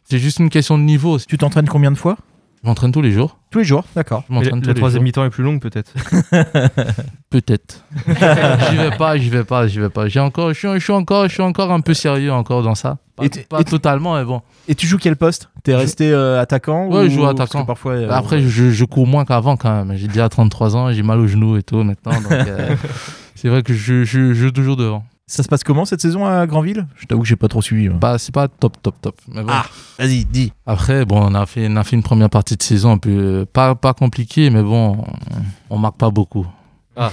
[0.10, 1.20] c'est juste une question de niveau.
[1.20, 2.18] Tu t'entraînes combien de fois?
[2.64, 3.38] Je m'entraîne tous les jours.
[3.50, 4.24] Tous les jours, d'accord.
[4.30, 5.94] Je m'entraîne La troisième mi-temps est plus longue peut-être.
[7.30, 7.84] Peut-être.
[8.70, 10.08] j'y vais pas, j'y vais pas, j'y vais pas.
[10.08, 12.76] J'ai encore, je suis, je suis encore, je suis encore un peu sérieux encore dans
[12.76, 12.98] ça.
[13.50, 14.42] Pas, Et totalement, mais bon.
[14.68, 15.50] Et tu joues quel poste?
[15.64, 17.66] T'es resté euh, attaquant Ouais, ou- je joue attaquant.
[17.66, 19.96] Parfois, euh, Après, je, je cours moins qu'avant quand même.
[19.98, 22.14] J'ai déjà 33 ans, j'ai mal aux genoux et tout maintenant.
[22.32, 22.76] Euh,
[23.36, 25.04] c'est vrai que je, je, je joue toujours devant.
[25.32, 26.86] Ça se passe comment cette saison à Granville?
[26.98, 27.88] Je t'avoue que j'ai pas trop suivi.
[27.88, 27.98] moi.
[28.00, 29.16] Bah, c'est pas top, top, top.
[29.30, 29.48] Mais bon.
[29.50, 29.66] Ah,
[29.98, 30.52] vas-y, dis.
[30.66, 33.10] Après, bon, on a fait, on a fait une première partie de saison un peu
[33.12, 34.98] euh, pas, pas compliquée, mais bon,
[35.70, 36.46] on, on marque pas beaucoup.
[36.96, 37.10] Ah.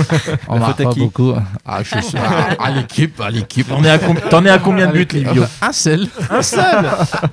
[0.48, 1.32] on marque pas qui beaucoup.
[1.64, 3.66] Ah, je suis à, à l'équipe, à l'équipe.
[3.66, 5.08] T'en es à, com- t'en es à combien de buts.
[5.10, 6.06] Livio Un seul.
[6.30, 6.84] Un seul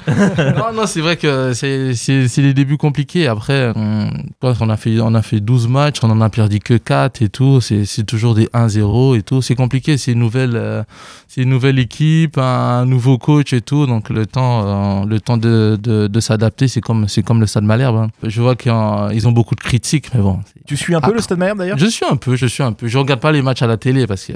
[0.57, 3.27] non, non, c'est vrai que c'est c'est- c'est les débuts compliqués.
[3.27, 4.09] Après, on,
[4.41, 7.21] quand on, a fait, on a fait 12 matchs, on en a perdu que 4
[7.21, 7.59] et tout.
[7.59, 9.41] C'est c'est toujours des 1-0 et tout.
[9.41, 9.97] C'est compliqué.
[9.97, 10.83] C'est une, nouvelle, euh,
[11.27, 13.85] c'est une nouvelle équipe, un nouveau coach et tout.
[13.87, 17.45] Donc, le temps, euh, le temps de, de, de s'adapter, c'est comme, c'est comme le
[17.47, 17.97] Stade Malherbe.
[17.97, 18.07] hein.
[18.23, 20.39] Je vois qu'ils ont, beaucoup de critiques, mais bon.
[20.65, 21.77] Tu suis un peu le Stade Malherbe d'ailleurs?
[21.77, 22.87] Je suis un peu, je suis un peu.
[22.87, 24.33] Je regarde pas les matchs à la télé parce que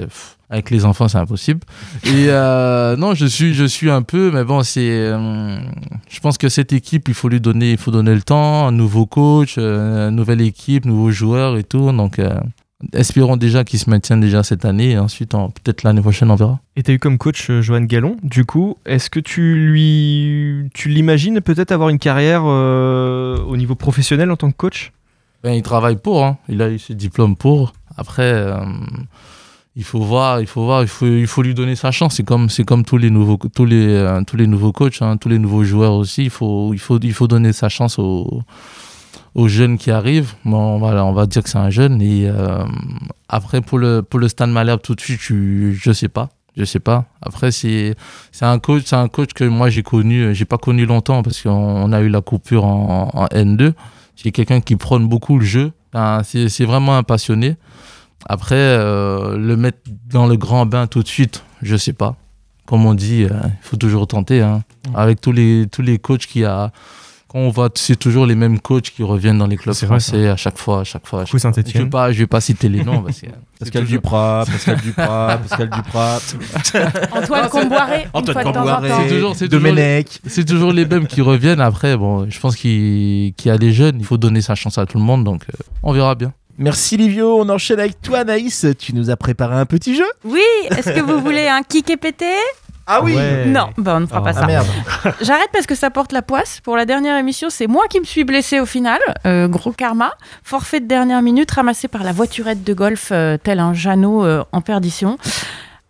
[0.50, 1.60] avec les enfants c'est impossible.
[2.04, 4.80] Et euh, non, je suis, je suis un peu, mais bon, c'est.
[4.90, 5.56] euh,
[6.08, 8.72] je pense que cette équipe, il faut lui donner, il faut donner le temps, un
[8.72, 11.90] nouveau coach, euh, nouvelle équipe, nouveaux joueurs et tout.
[11.92, 12.38] Donc, euh,
[12.92, 16.34] Espérons déjà qu'il se maintienne déjà cette année et ensuite en- peut-être l'année prochaine on
[16.34, 16.58] verra.
[16.76, 18.16] Et tu as eu comme coach euh, Johan Gallon.
[18.22, 24.30] Du coup, est-ce que tu lui, tu l'imagines peut-être avoir une carrière au niveau professionnel
[24.30, 24.92] en tant que coach?
[25.44, 26.38] Ben, il travaille pour, hein.
[26.48, 27.74] il a eu ses diplômes pour.
[27.98, 28.64] Après, euh,
[29.76, 32.14] il faut voir, il faut voir, il faut, il faut lui donner sa chance.
[32.14, 35.18] C'est comme, c'est comme tous les nouveaux, tous les, euh, tous les nouveaux coachs, hein,
[35.18, 36.24] tous les nouveaux joueurs aussi.
[36.24, 38.40] Il faut, il faut, il faut donner sa chance aux,
[39.34, 40.32] aux jeunes qui arrivent.
[40.46, 42.00] Bon, voilà, on va dire que c'est un jeune.
[42.00, 42.64] Et euh,
[43.28, 46.30] après, pour le, pour le Stade Malherbe, tout de suite, tu, je sais pas.
[46.56, 47.04] Je sais pas.
[47.20, 47.96] Après, c'est,
[48.32, 51.42] c'est un coach, c'est un coach que moi j'ai connu, j'ai pas connu longtemps parce
[51.42, 53.74] qu'on on a eu la coupure en N2.
[54.16, 55.72] C'est quelqu'un qui prône beaucoup le jeu.
[56.24, 57.56] C'est, vraiment un passionné.
[58.26, 59.78] Après, euh, le mettre
[60.10, 62.16] dans le grand bain tout de suite, je sais pas.
[62.66, 64.40] Comme on dit, euh, il faut toujours tenter.
[64.40, 64.62] hein.
[64.94, 66.72] Avec tous les, tous les coachs qui a.
[67.34, 69.98] Quand on voit, c'est toujours les mêmes coachs qui reviennent dans les clubs C'est vrai,
[69.98, 71.22] français à chaque fois, à chaque fois.
[71.22, 71.40] à chaque.
[71.66, 73.26] Je vais pas, je vais pas citer les noms parce que.
[73.58, 76.20] Pascal toujours- Duprat, Pascal Duprat, Pascal Duprat.
[77.12, 78.88] Antoine Comboiré, Antoine Comboiré.
[78.88, 80.20] C'est toujours, c'est toujours, Domenech.
[80.28, 81.60] c'est toujours les mêmes qui reviennent.
[81.60, 84.86] Après, bon, je pense qu'il y a des jeunes, il faut donner sa chance à
[84.86, 86.32] tout le monde, donc euh, on verra bien.
[86.56, 88.64] Merci Livio, on enchaîne avec toi Anaïs.
[88.78, 90.06] Tu nous as préparé un petit jeu?
[90.24, 92.26] Oui, est-ce que vous voulez un kick et pété?
[92.86, 93.46] Ah oui Ouais.
[93.46, 94.46] Non, bah on ne fera pas Ah ça.
[94.46, 94.66] merde.
[95.22, 96.60] J'arrête parce que ça porte la poisse.
[96.60, 99.00] Pour la dernière émission, c'est moi qui me suis blessé au final.
[99.26, 100.12] Euh, gros karma.
[100.42, 104.44] Forfait de dernière minute ramassé par la voiturette de golf, euh, tel un Jeannot euh,
[104.52, 105.16] en perdition.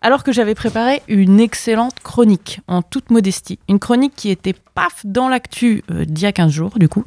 [0.01, 3.57] Alors que j'avais préparé une excellente chronique, en toute modestie.
[3.67, 7.03] Une chronique qui était paf dans l'actu euh, d'il y a 15 jours, du coup.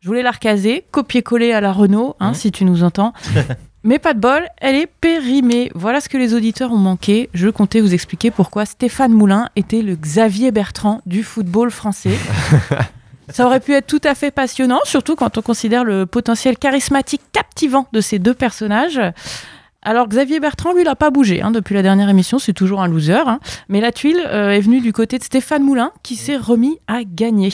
[0.00, 3.12] Je voulais la recaser, copier-coller à la Renault, hein, si tu nous entends.
[3.84, 5.70] Mais pas de bol, elle est périmée.
[5.74, 7.30] Voilà ce que les auditeurs ont manqué.
[7.32, 12.16] Je comptais vous expliquer pourquoi Stéphane Moulin était le Xavier Bertrand du football français.
[13.30, 17.20] Ça aurait pu être tout à fait passionnant, surtout quand on considère le potentiel charismatique
[17.32, 19.00] captivant de ces deux personnages.
[19.82, 22.80] Alors Xavier Bertrand, lui, il n'a pas bougé hein, depuis la dernière émission, c'est toujours
[22.82, 23.12] un loser.
[23.26, 23.38] hein.
[23.68, 27.04] Mais la tuile euh, est venue du côté de Stéphane Moulin, qui s'est remis à
[27.04, 27.52] gagner.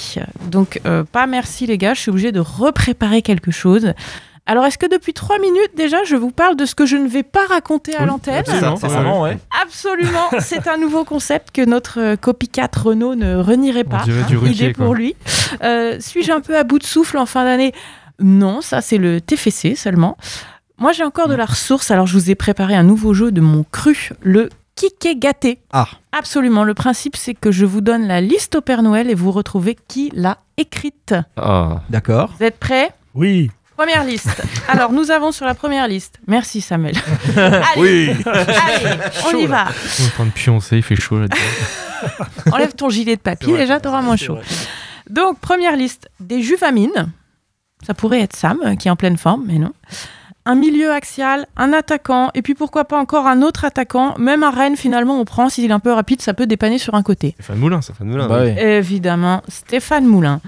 [0.50, 3.92] Donc euh, pas merci les gars, je suis obligée de repréparer quelque chose.
[4.46, 7.08] Alors est-ce que depuis trois minutes déjà, je vous parle de ce que je ne
[7.08, 8.76] vais pas raconter à Oui, l'antenne absolument.
[8.76, 9.38] C'est vraiment, ouais.
[9.62, 14.00] Absolument, c'est un nouveau concept que notre euh, copycat Renault ne renierait pas.
[14.02, 14.84] On dirait du Idée Ruquier, quoi.
[14.84, 15.16] pour lui.
[15.62, 17.72] Euh, Suis-je un peu à bout de souffle en fin d'année?
[18.20, 20.18] Non, ça c'est le TFC seulement.
[20.76, 23.40] Moi j'ai encore de la ressource, alors je vous ai préparé un nouveau jeu de
[23.40, 25.60] mon cru, le Kiké gâté.
[25.72, 25.86] Ah.
[26.12, 29.30] Absolument, le principe c'est que je vous donne la liste au Père Noël et vous
[29.30, 31.14] retrouvez qui l'a écrite.
[31.38, 31.80] Ah.
[31.88, 32.34] D'accord.
[32.38, 32.90] Vous êtes prêts?
[33.14, 33.50] Oui.
[33.76, 34.28] Première liste.
[34.68, 36.20] Alors, nous avons sur la première liste.
[36.28, 36.94] Merci Samuel.
[37.36, 38.10] Allez, Oui.
[38.24, 39.64] allez, on y va.
[39.66, 41.36] On est en train de pioncer, il fait chaud là-dedans.
[42.52, 44.38] Enlève ton gilet de papier, déjà, t'auras moins chaud.
[45.10, 47.10] Donc, première liste, des juvamines.
[47.84, 49.72] Ça pourrait être Sam, euh, qui est en pleine forme, mais non.
[50.46, 54.14] Un milieu axial, un attaquant, et puis pourquoi pas encore un autre attaquant.
[54.18, 55.48] Même un Rennes, finalement, on prend.
[55.48, 57.32] S'il est un peu rapide, ça peut dépanner sur un côté.
[57.34, 57.80] Stéphane Moulin.
[57.82, 58.50] Stéphane Moulin, Bah oui.
[58.58, 60.40] Évidemment, Stéphane Moulin.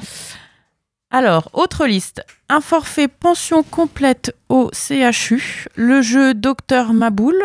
[1.16, 2.22] Alors, autre liste.
[2.50, 7.42] Un forfait pension complète au CHU, le jeu Docteur Maboul,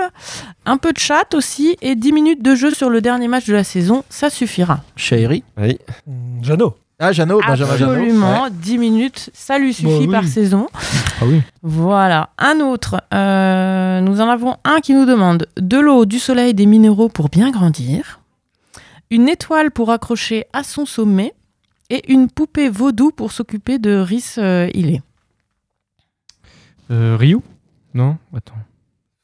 [0.65, 3.53] un peu de chat aussi, et 10 minutes de jeu sur le dernier match de
[3.53, 4.82] la saison, ça suffira.
[4.97, 5.45] Chéri.
[5.55, 5.80] Oui.
[6.05, 6.76] Mm, Jeannot.
[6.99, 7.91] Ah, Jeannot, Benjamin Jeannot.
[7.93, 10.07] Absolument, 10 minutes, ça lui suffit Bah oui.
[10.11, 10.67] par saison.
[11.22, 11.41] Ah oui.
[11.63, 13.01] Voilà, un autre.
[13.13, 17.30] euh, nous en avons un qui nous demande de l'eau, du soleil, des minéraux pour
[17.30, 18.19] bien grandir,
[19.09, 21.34] une étoile pour accrocher à son sommet
[21.94, 25.02] et une poupée vaudou pour s'occuper de Rhys euh, Hillet.
[26.92, 27.38] Euh, Ryu?
[27.94, 28.18] Non?
[28.36, 28.54] Attends.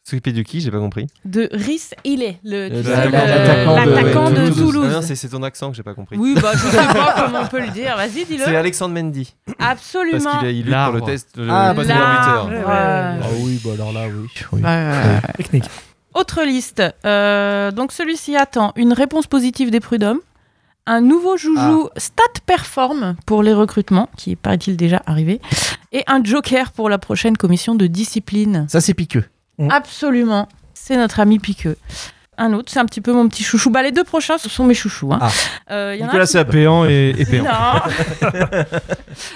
[0.03, 0.61] S'occuper de qui?
[0.61, 1.07] J'ai pas compris.
[1.25, 4.93] De Rhys Le- sais, l'attaquant de- de, de Toulouse.
[4.97, 6.17] Ah c'est c'est ton accent que j'ai pas compris.
[6.17, 7.97] oui, bah je sais pas comment on peut le dire.
[7.97, 8.55] Vas-y, C'est dis-le.
[8.55, 9.35] Alexandre Mendy.
[9.57, 10.39] Parce Absolument.
[10.39, 12.49] qu'il a- il lutte pour le test le Ah, de l'arbre.
[12.51, 12.67] l'arbitre.
[12.67, 12.73] Ouais.
[13.21, 14.61] Ah oui, bah alors là, oui.
[15.35, 15.65] Technique.
[16.13, 16.81] Autre liste.
[17.05, 20.19] Euh, donc celui-ci attend une réponse positive des prud'hommes,
[20.87, 25.39] un nouveau joujou Stat Perform pour les recrutements, qui est paraît-il déjà arrivé,
[25.91, 28.65] et un joker pour la prochaine commission de discipline.
[28.69, 29.25] Ça, c'est piqueux.
[29.69, 30.47] Absolument.
[30.73, 31.75] C'est notre ami Piqueux.
[32.37, 33.71] Un autre, c'est un petit peu mon petit chouchou.
[33.71, 35.11] Bah, les deux prochains, ce sont mes chouchous.
[35.11, 35.19] hein.
[35.21, 35.29] Ah.
[35.71, 36.47] Euh, y en a un Nicolas qui- Sub.
[36.49, 37.43] Péant et, et Péant.
[37.45, 38.29] Non.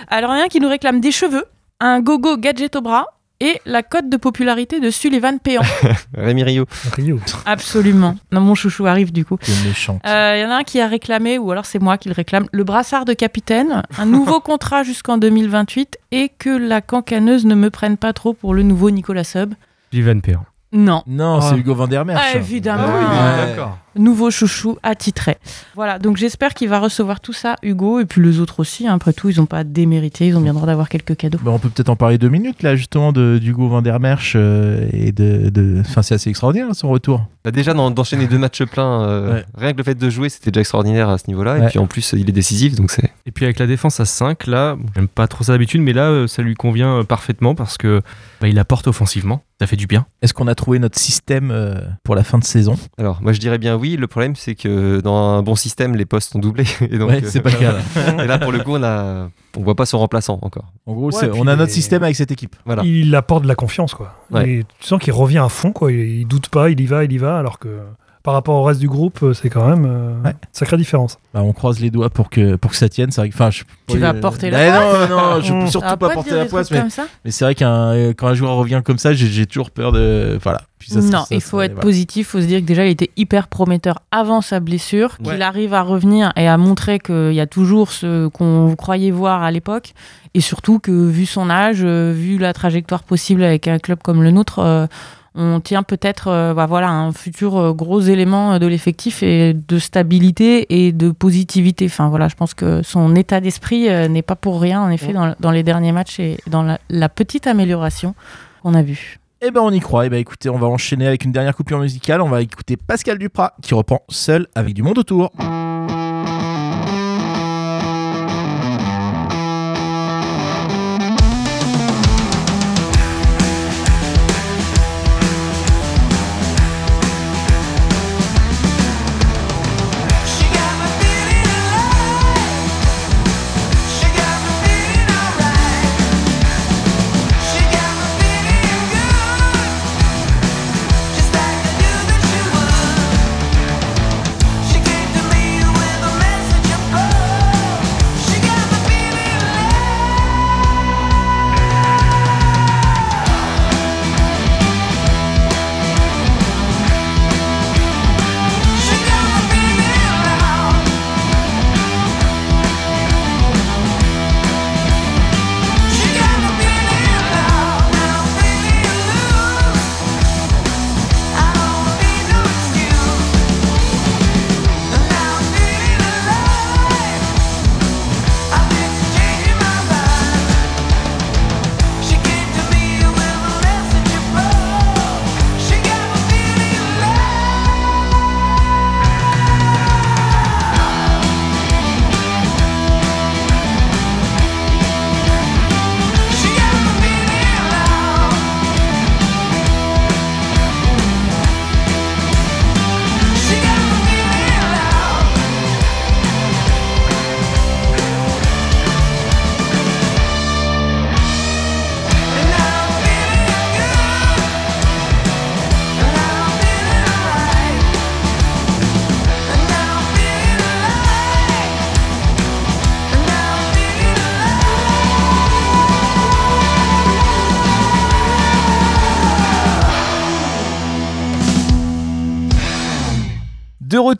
[0.07, 1.45] Alors, il y en a un qui nous réclame des cheveux,
[1.79, 3.05] un gogo gadget au bras
[3.41, 5.63] et la cote de popularité de Sullivan Péant.
[6.13, 6.65] Rémi Rio.
[6.95, 7.19] Rio.
[7.45, 8.15] Absolument.
[8.31, 9.37] Non, mon chouchou arrive du coup.
[9.41, 9.99] C'est méchant.
[10.05, 12.13] Euh, Il y en a un qui a réclamé, ou alors c'est moi qui le
[12.13, 17.55] réclame, le brassard de capitaine, un nouveau contrat jusqu'en 2028 et que la cancaneuse ne
[17.55, 19.53] me prenne pas trop pour le nouveau Nicolas Sub.
[19.91, 20.45] Sullivan Péant.
[20.73, 21.03] Non.
[21.05, 21.47] Non, Ah.
[21.49, 22.21] c'est Hugo Van der Merch.
[22.33, 22.85] Ah, évidemment.
[22.87, 23.45] Ouais.
[23.47, 23.77] D'accord.
[23.97, 25.37] Nouveau chouchou attitré.
[25.75, 28.87] Voilà, donc j'espère qu'il va recevoir tout ça, Hugo, et puis les autres aussi.
[28.87, 28.93] hein.
[28.95, 31.39] Après tout, ils n'ont pas démérité, ils ont bien le droit d'avoir quelques cadeaux.
[31.43, 34.31] Bah, on peut peut-être en parler deux minutes là justement de d'Hugo Van der Merch
[34.37, 35.81] euh, et de, de...
[35.81, 37.25] Enfin c'est assez extraordinaire son retour.
[37.43, 39.45] Bah, déjà, d'en- d'enchaîner deux matchs pleins, euh, Ouais.
[39.57, 41.55] rien que le fait de jouer, c'était déjà extraordinaire à ce niveau-là.
[41.55, 41.65] Ouais.
[41.65, 43.11] Et puis en plus, il est décisif, donc c'est.
[43.25, 46.03] Et puis avec la défense à 5, là, j'aime pas trop ça d'habitude, mais là,
[46.11, 48.01] euh, ça lui convient parfaitement parce que
[48.41, 49.43] bah, il apporte offensivement.
[49.61, 50.07] Ça fait du bien.
[50.23, 52.75] Est-ce qu'on a trouvé notre système euh, pour la fin de saison?
[52.97, 53.95] Alors, moi, je dirais bien oui.
[53.95, 56.65] Le problème, c'est que dans un bon système, les postes sont doublés.
[56.81, 57.73] Et donc, Ouais, euh, c'est pas le cas.
[57.73, 58.23] Là.
[58.23, 60.73] Et là, pour le coup, on a, on voit pas son remplaçant encore.
[60.87, 62.55] En gros, Ouais, on a notre les- système avec cette équipe.
[62.65, 62.81] Voilà.
[62.83, 64.15] Il apporte de la confiance, quoi.
[64.31, 64.49] Ouais.
[64.49, 65.91] Et tu sens qu'il revient à fond, quoi.
[65.91, 67.79] Il, il doute pas, il y va, il y va, alors que
[68.23, 70.35] par rapport au reste du groupe, euh, c'est quand même euh, Ouais.
[70.51, 71.17] sacrée différence.
[71.33, 73.11] Bah, on croise les doigts pour que pour que ça tienne.
[73.11, 73.63] C'est vrai que- Enfin, je...
[73.87, 76.45] Tu vas euh, porter la Mais Non, non, je peux surtout pas te porter la
[76.45, 79.91] poisse, mais, c'est vrai qu'un euh, quand un joueur revient comme ça, j'ai toujours peur
[79.91, 80.61] de voilà.
[80.77, 81.81] Puis ça, ça- non, ça- il faut ça- être voilà.
[81.83, 85.41] positif, il faut se dire que déjà il était hyper prometteur avant sa blessure, qu'il
[85.41, 89.51] arrive à revenir et à montrer qu'il y a toujours ce qu'on croyait voir à
[89.51, 89.93] l'époque,
[90.33, 94.23] et surtout que vu son âge, euh, vu la trajectoire possible avec un club comme
[94.23, 94.87] le nôtre, euh,
[95.33, 99.79] on tient peut-être euh, bah voilà, un futur euh, gros élément de l'effectif et de
[99.79, 101.85] stabilité et de positivité.
[101.85, 105.13] Enfin voilà, je pense que son état d'esprit euh, n'est pas pour rien en effet
[105.13, 108.13] dans, dans les derniers matchs et dans la, la petite amélioration
[108.61, 109.19] qu'on a vue.
[109.41, 110.05] Eh ben on y croit.
[110.05, 112.21] Eh ben écoutez, on va enchaîner avec une dernière coupure musicale.
[112.21, 115.31] On va écouter Pascal Duprat qui reprend seul avec du monde autour.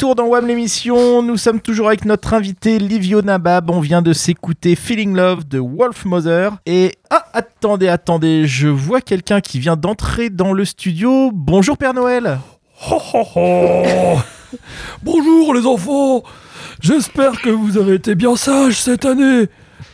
[0.02, 3.70] Dans WAM l'émission, nous sommes toujours avec notre invité Livio Nabab.
[3.70, 6.54] On vient de s'écouter Feeling Love de Wolf Mother.
[6.66, 11.30] Et ah, attendez, attendez, je vois quelqu'un qui vient d'entrer dans le studio.
[11.32, 12.40] Bonjour Père Noël.
[15.04, 16.24] Bonjour les enfants
[16.80, 19.50] J'espère que vous avez été bien sages cette année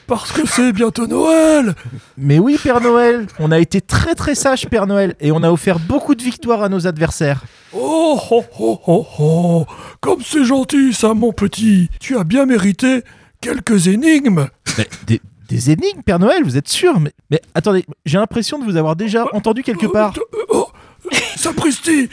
[0.08, 1.76] parce que c'est bientôt Noël.
[2.18, 5.52] Mais oui Père Noël, on a été très très sage Père Noël et on a
[5.52, 7.44] offert beaucoup de victoires à nos adversaires.
[7.74, 9.66] Oh, oh, oh, oh, oh.
[10.00, 11.90] Comme c'est gentil ça mon petit.
[12.00, 13.04] Tu as bien mérité
[13.42, 14.48] quelques énigmes.
[14.78, 18.64] Mais des, des énigmes Père Noël, vous êtes sûr mais, mais attendez, j'ai l'impression de
[18.64, 20.14] vous avoir déjà entendu quelque part.
[20.18, 20.68] Euh, oh,
[21.36, 22.10] Sapristi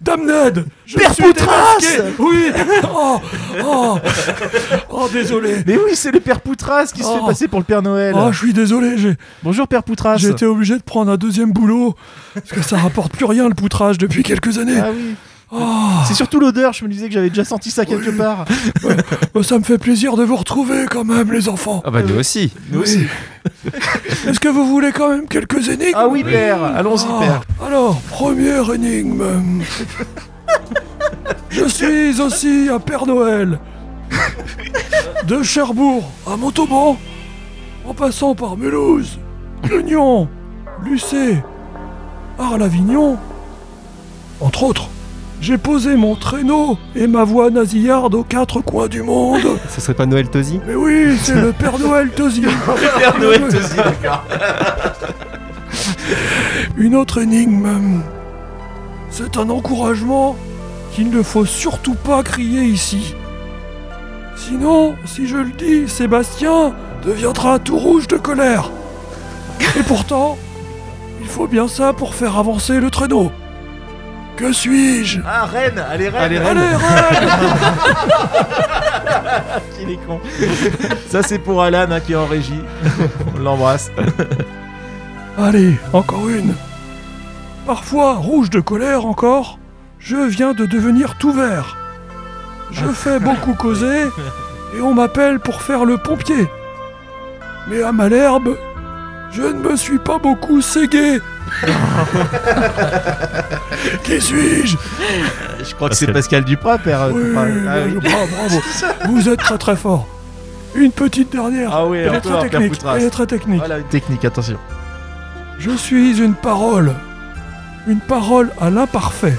[0.00, 1.76] Dame Ned je Père suis Poutras.
[2.18, 2.50] Oui
[2.94, 3.20] oh,
[3.64, 3.98] oh,
[4.90, 7.18] oh, désolé Mais oui, c'est le Père Poutras qui se Oh.
[7.20, 8.14] fait passer pour le Père Noël.
[8.16, 10.16] Oh, je suis désolé, j'ai Bonjour Père Poutras.
[10.16, 11.94] j'ai été obligé de prendre un deuxième boulot
[12.34, 14.78] parce que ça rapporte plus rien le poutrage depuis quelques années.
[14.80, 15.14] Ah oui.
[15.50, 15.56] Oh,
[16.06, 18.44] C'est surtout l'odeur, je me disais que j'avais déjà senti ça quelque part.
[19.34, 21.82] oh, ça me fait plaisir de vous retrouver quand même, les enfants.
[21.86, 22.52] Ah bah nous aussi.
[22.70, 23.06] Nous aussi.
[24.26, 27.40] Est-ce que vous voulez quand même quelques énigmes Ah oui, Père, allons-y, Ah, Père.
[27.66, 29.24] Alors, première énigme.
[31.50, 33.58] Je suis aussi un Père Noël.
[35.26, 36.98] De Cherbourg à Montauban,
[37.86, 39.18] en passant par Mulhouse,
[39.70, 40.28] Union,
[40.84, 41.38] Lucé,
[42.38, 43.18] Arles-Avignon
[44.40, 44.88] Entre autres,
[45.40, 49.42] j'ai posé mon traîneau et ma voix nasillarde aux quatre coins du monde.
[49.68, 52.40] Ce serait pas Noël Tozy Mais oui, c'est le Père Noël Tozy.
[52.42, 54.24] Le Père Noël Tozy, d'accord.
[56.76, 58.02] Une autre énigme.
[59.10, 60.36] C'est un encouragement
[60.92, 63.14] qu'il ne faut surtout pas crier ici.
[64.36, 66.72] Sinon, si je le dis, Sébastien
[67.04, 68.70] deviendra tout rouge de colère.
[69.78, 70.38] Et pourtant,
[71.20, 73.30] il faut bien ça pour faire avancer le traîneau.
[74.38, 75.20] Que suis-je?
[75.26, 76.78] Ah, Rennes Allez, Rennes Allez, Allez, Rennes
[79.76, 80.20] Qu'il est con.
[81.08, 82.62] Ça, c'est pour Alan hein, qui est en régie.
[83.34, 83.90] On l'embrasse.
[85.36, 86.54] Allez, encore une.
[87.66, 89.58] Parfois, rouge de colère encore,
[89.98, 91.76] je viens de devenir tout vert.
[92.70, 94.04] Je fais beaucoup causer
[94.76, 96.46] et on m'appelle pour faire le pompier.
[97.68, 98.56] Mais à Malherbe,
[99.32, 101.20] je ne me suis pas beaucoup ségué.
[104.04, 104.76] Qui suis-je?
[105.62, 107.08] Je crois que c'est Pascal Duprat, père.
[107.12, 107.46] Oui, Duprat.
[107.68, 107.94] Ah oui.
[108.00, 108.60] bravo, bravo.
[109.08, 110.06] Vous êtes très très fort.
[110.74, 111.70] Une petite dernière.
[111.72, 112.80] Ah oui, Elle est très technique.
[112.96, 113.58] Elle est très technique.
[113.58, 114.58] Voilà une technique, attention.
[115.58, 116.94] Je suis une parole.
[117.86, 119.36] Une parole à l'imparfait.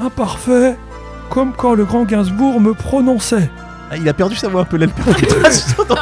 [0.00, 0.76] Imparfait,
[1.30, 3.50] comme quand le grand Gainsbourg me prononçait.
[3.90, 4.92] Ah, il a perdu sa voix un peu là, le
[5.88, 5.94] dans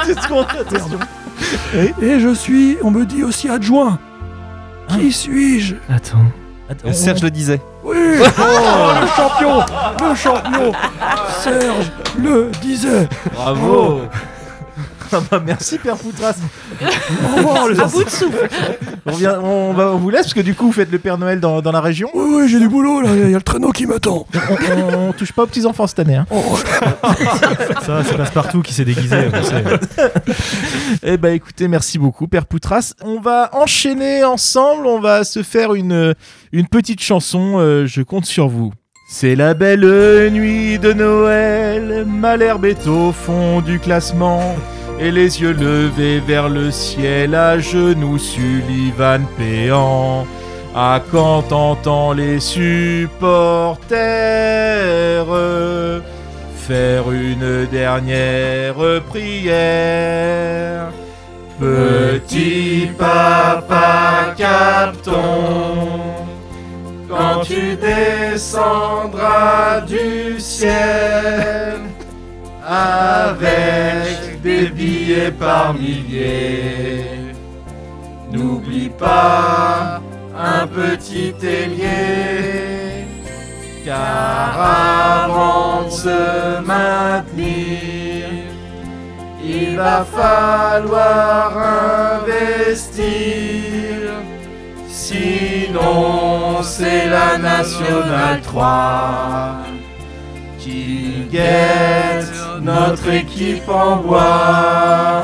[2.02, 3.98] Et je suis, on me dit aussi adjoint.
[4.88, 5.76] Qui suis-je?
[5.88, 6.18] Attends.
[6.68, 7.60] Attends, Euh, Serge le disait.
[7.84, 8.22] Oui Oh,
[9.00, 9.60] le champion
[10.08, 10.72] Le champion
[11.42, 14.16] Serge le disait Bravo Ah
[15.30, 16.34] bah merci Père Poutras
[16.82, 18.48] Au revoir les À enfants bout de souffle.
[19.06, 21.18] on, revient- on, va, on vous laisse parce que du coup vous faites le Père
[21.18, 22.08] Noël dans, dans la région.
[22.14, 24.26] Oui, oui, j'ai du boulot là, il y a le traîneau qui m'attend.
[24.34, 26.16] On, on touche pas aux petits enfants cette année.
[26.16, 26.26] Hein.
[26.30, 26.42] Oh,
[27.84, 29.16] Ça, c'est Passepartout qui s'est déguisé.
[29.32, 29.64] on sait.
[31.02, 32.94] Eh bah écoutez, merci beaucoup Père Poutras.
[33.02, 36.14] On va enchaîner ensemble, on va se faire une,
[36.52, 38.72] une petite chanson, euh, je compte sur vous.
[39.08, 44.56] C'est la belle nuit de Noël, Malherbe est au fond du classement.
[45.12, 50.26] Les yeux levés vers le ciel, à genoux Sullivan péant.
[50.74, 53.84] À quand t'entends les supporters
[56.56, 58.74] faire une dernière
[59.08, 60.88] prière?
[61.60, 66.00] Petit papa capton,
[67.08, 71.78] quand tu descendras du ciel
[72.66, 77.06] avec des billets par milliers,
[78.30, 80.02] n'oublie pas
[80.38, 83.06] un petit ailier,
[83.86, 84.60] car
[85.24, 88.28] avant de se maintenir,
[89.42, 91.56] il va falloir
[92.22, 93.12] investir.
[94.88, 99.64] Sinon, c'est la Nationale 3
[100.58, 105.22] qui guette notre équipe en bois.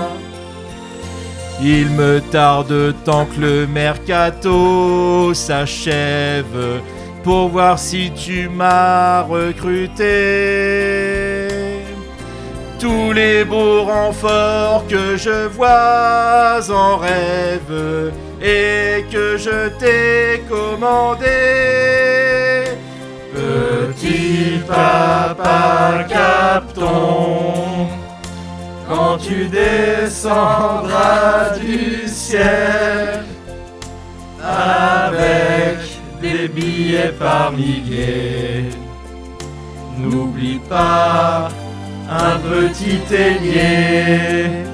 [1.62, 6.80] Il me tarde tant que le mercato s'achève
[7.22, 10.06] pour voir si tu m'as recruté.
[12.78, 18.10] Tous les beaux renforts que je vois en rêve
[18.42, 22.49] et que je t'ai commandé.
[23.50, 27.88] Petit papa capton,
[28.88, 30.78] quand tu descendras
[31.58, 33.24] du ciel
[34.40, 35.78] avec
[36.22, 38.70] des billets par milliers,
[39.98, 41.48] n'oublie pas
[42.08, 44.69] un petit ailier.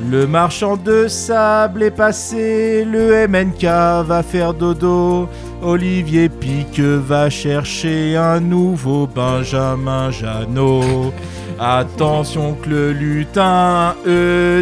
[0.00, 3.64] Le marchand de sable est passé, le MNK
[4.06, 5.28] va faire dodo.
[5.62, 11.12] Olivier Pique va chercher un nouveau Benjamin Janot.
[11.60, 14.60] Attention que le lutin Eudeline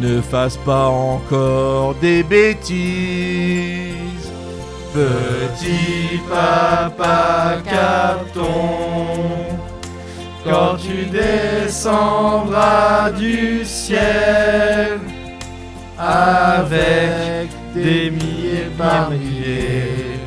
[0.00, 2.74] ne fasse pas encore des bêtises.
[4.92, 8.44] Petit papa capton,
[10.44, 15.00] quand tu descendras du ciel
[15.98, 20.18] avec des milliers par milliers,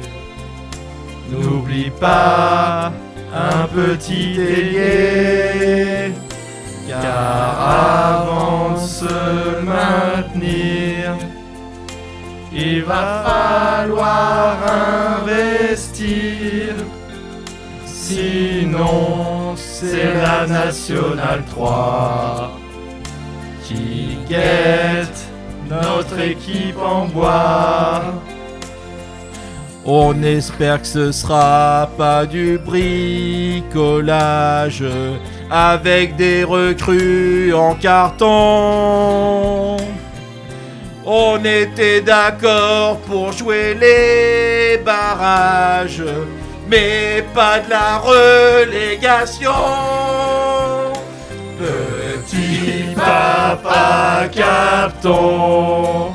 [1.30, 2.92] n'oublie pas
[3.34, 6.14] un petit ailier,
[6.88, 11.18] car avant de se maintenir,
[12.52, 14.58] il va falloir
[15.22, 16.74] investir.
[17.86, 22.58] Sinon, c'est la Nationale 3
[23.64, 25.28] qui guette
[25.70, 28.14] notre équipe en bois.
[29.86, 33.64] On espère que ce sera pas du bricolage
[35.50, 38.28] avec des recrues en carton.
[41.06, 46.04] On était d'accord pour jouer les barrages,
[46.70, 49.52] mais pas de la relégation.
[51.58, 56.12] Petit papa capton,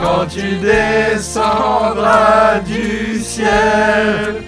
[0.00, 4.42] quand tu descendras du ciel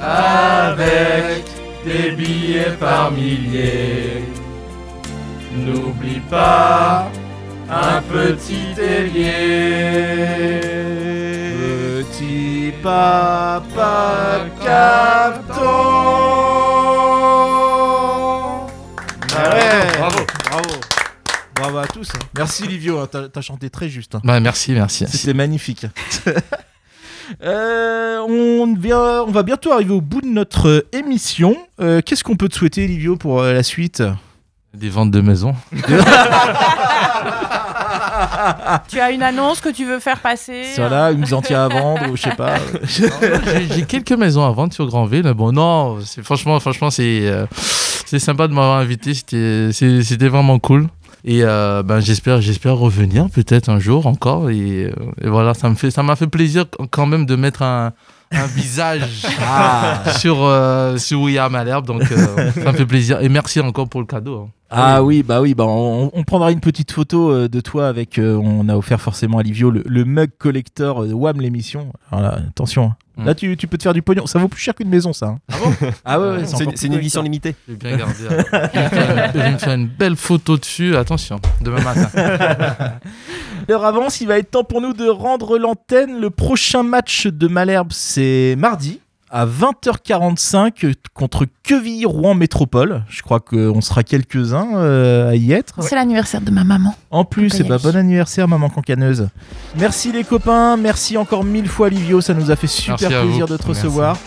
[0.00, 1.44] avec
[1.86, 4.24] des billets par milliers,
[5.56, 7.08] n'oublie pas
[7.70, 10.60] un petit ailier.
[12.12, 15.62] Petit papa capton.
[19.34, 20.18] Ah ouais, bravo,
[20.50, 20.68] bravo.
[21.54, 22.08] Bravo à tous.
[22.14, 22.18] hein.
[22.36, 24.14] Merci Livio, hein, t'as t'as chanté très juste.
[24.16, 24.20] hein.
[24.24, 25.06] Bah, merci, merci.
[25.08, 25.86] C'était magnifique.
[27.42, 31.56] Euh, on, vient- on va bientôt arriver au bout de notre euh, émission.
[31.80, 34.02] Euh, Qu'est-ce qu'on peut te souhaiter, Livio, pour euh, la suite?
[34.74, 35.54] Des ventes de maisons.
[38.88, 42.16] Tu as une annonce que tu veux faire passer Voilà, une Xantia à vendre, ou
[42.16, 42.54] je sais pas.
[42.86, 45.32] J'ai quelques maisons à vendre sur Grandville.
[45.34, 47.46] Bon, non, franchement, franchement, c'est euh,
[48.06, 49.14] c'est sympa de m'avoir invité.
[49.14, 50.88] C'était vraiment cool.
[51.24, 54.50] Et euh, ben, j'espère j'espère revenir peut-être un jour encore.
[54.50, 54.92] Et, euh,
[55.22, 57.92] et voilà, ça me fait ça m'a fait plaisir quand même de mettre un,
[58.32, 60.02] un visage Ah.
[60.18, 61.86] sur euh, sur William Malherbe.
[61.86, 63.20] Donc euh, ça me fait plaisir.
[63.20, 64.48] Et merci encore pour le cadeau.
[64.72, 64.78] Hein.
[64.96, 68.18] Ah oui, bah oui, bah on, on prendra une petite photo euh, de toi avec.
[68.18, 71.92] euh, on a offert forcément à Livio le, le mug collector euh, de Wham l'émission.
[72.10, 72.84] Voilà, attention.
[72.84, 72.96] hein.
[73.18, 73.26] Mm.
[73.26, 74.24] Là, tu, tu peux te faire du pognon.
[74.26, 75.26] Ça vaut plus cher qu'une maison, ça.
[75.26, 75.38] hein.
[75.52, 75.86] Ah bon?
[76.06, 77.54] Ah ouais, ouais, C'est une- édition limitée.
[77.68, 78.14] Je vais bien garder.
[78.26, 78.70] alors.
[78.72, 80.96] Je vais me faire une- je vais me faire une belle photo dessus.
[80.96, 82.08] Attention, demain matin.
[83.68, 86.20] L'heure avance, il va être temps pour nous de rendre l'antenne.
[86.20, 89.00] Le prochain match de Malherbe, c'est mardi
[89.32, 93.02] à 20h45 contre Quevilly Rouen Métropole.
[93.08, 95.74] Je crois qu'on sera quelques-uns euh, à y être.
[95.80, 96.94] C'est l'anniversaire de ma maman.
[97.10, 97.82] En plus, ben, aller.
[97.82, 99.28] bon anniversaire, maman cancaneuse.
[99.78, 103.46] Merci les copains, merci encore mille fois Livio, ça nous a fait super Merci plaisir
[103.46, 103.80] de te Merci.
[103.86, 104.18] recevoir.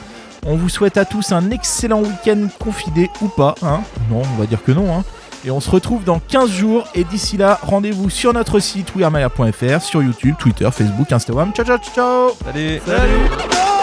[0.48, 3.54] On vous souhaite à tous un excellent week-end confidé ou pas.
[3.62, 4.96] Hein non, on va dire que non.
[4.96, 5.04] Hein.
[5.46, 6.88] Et on se retrouve dans 15 jours.
[6.96, 11.52] Et d'ici là, rendez-vous sur notre site wearmaya.fr, sur YouTube, Twitter, Facebook, Instagram.
[11.54, 12.82] Ciao, ciao, ciao Allez.
[12.86, 13.75] Salut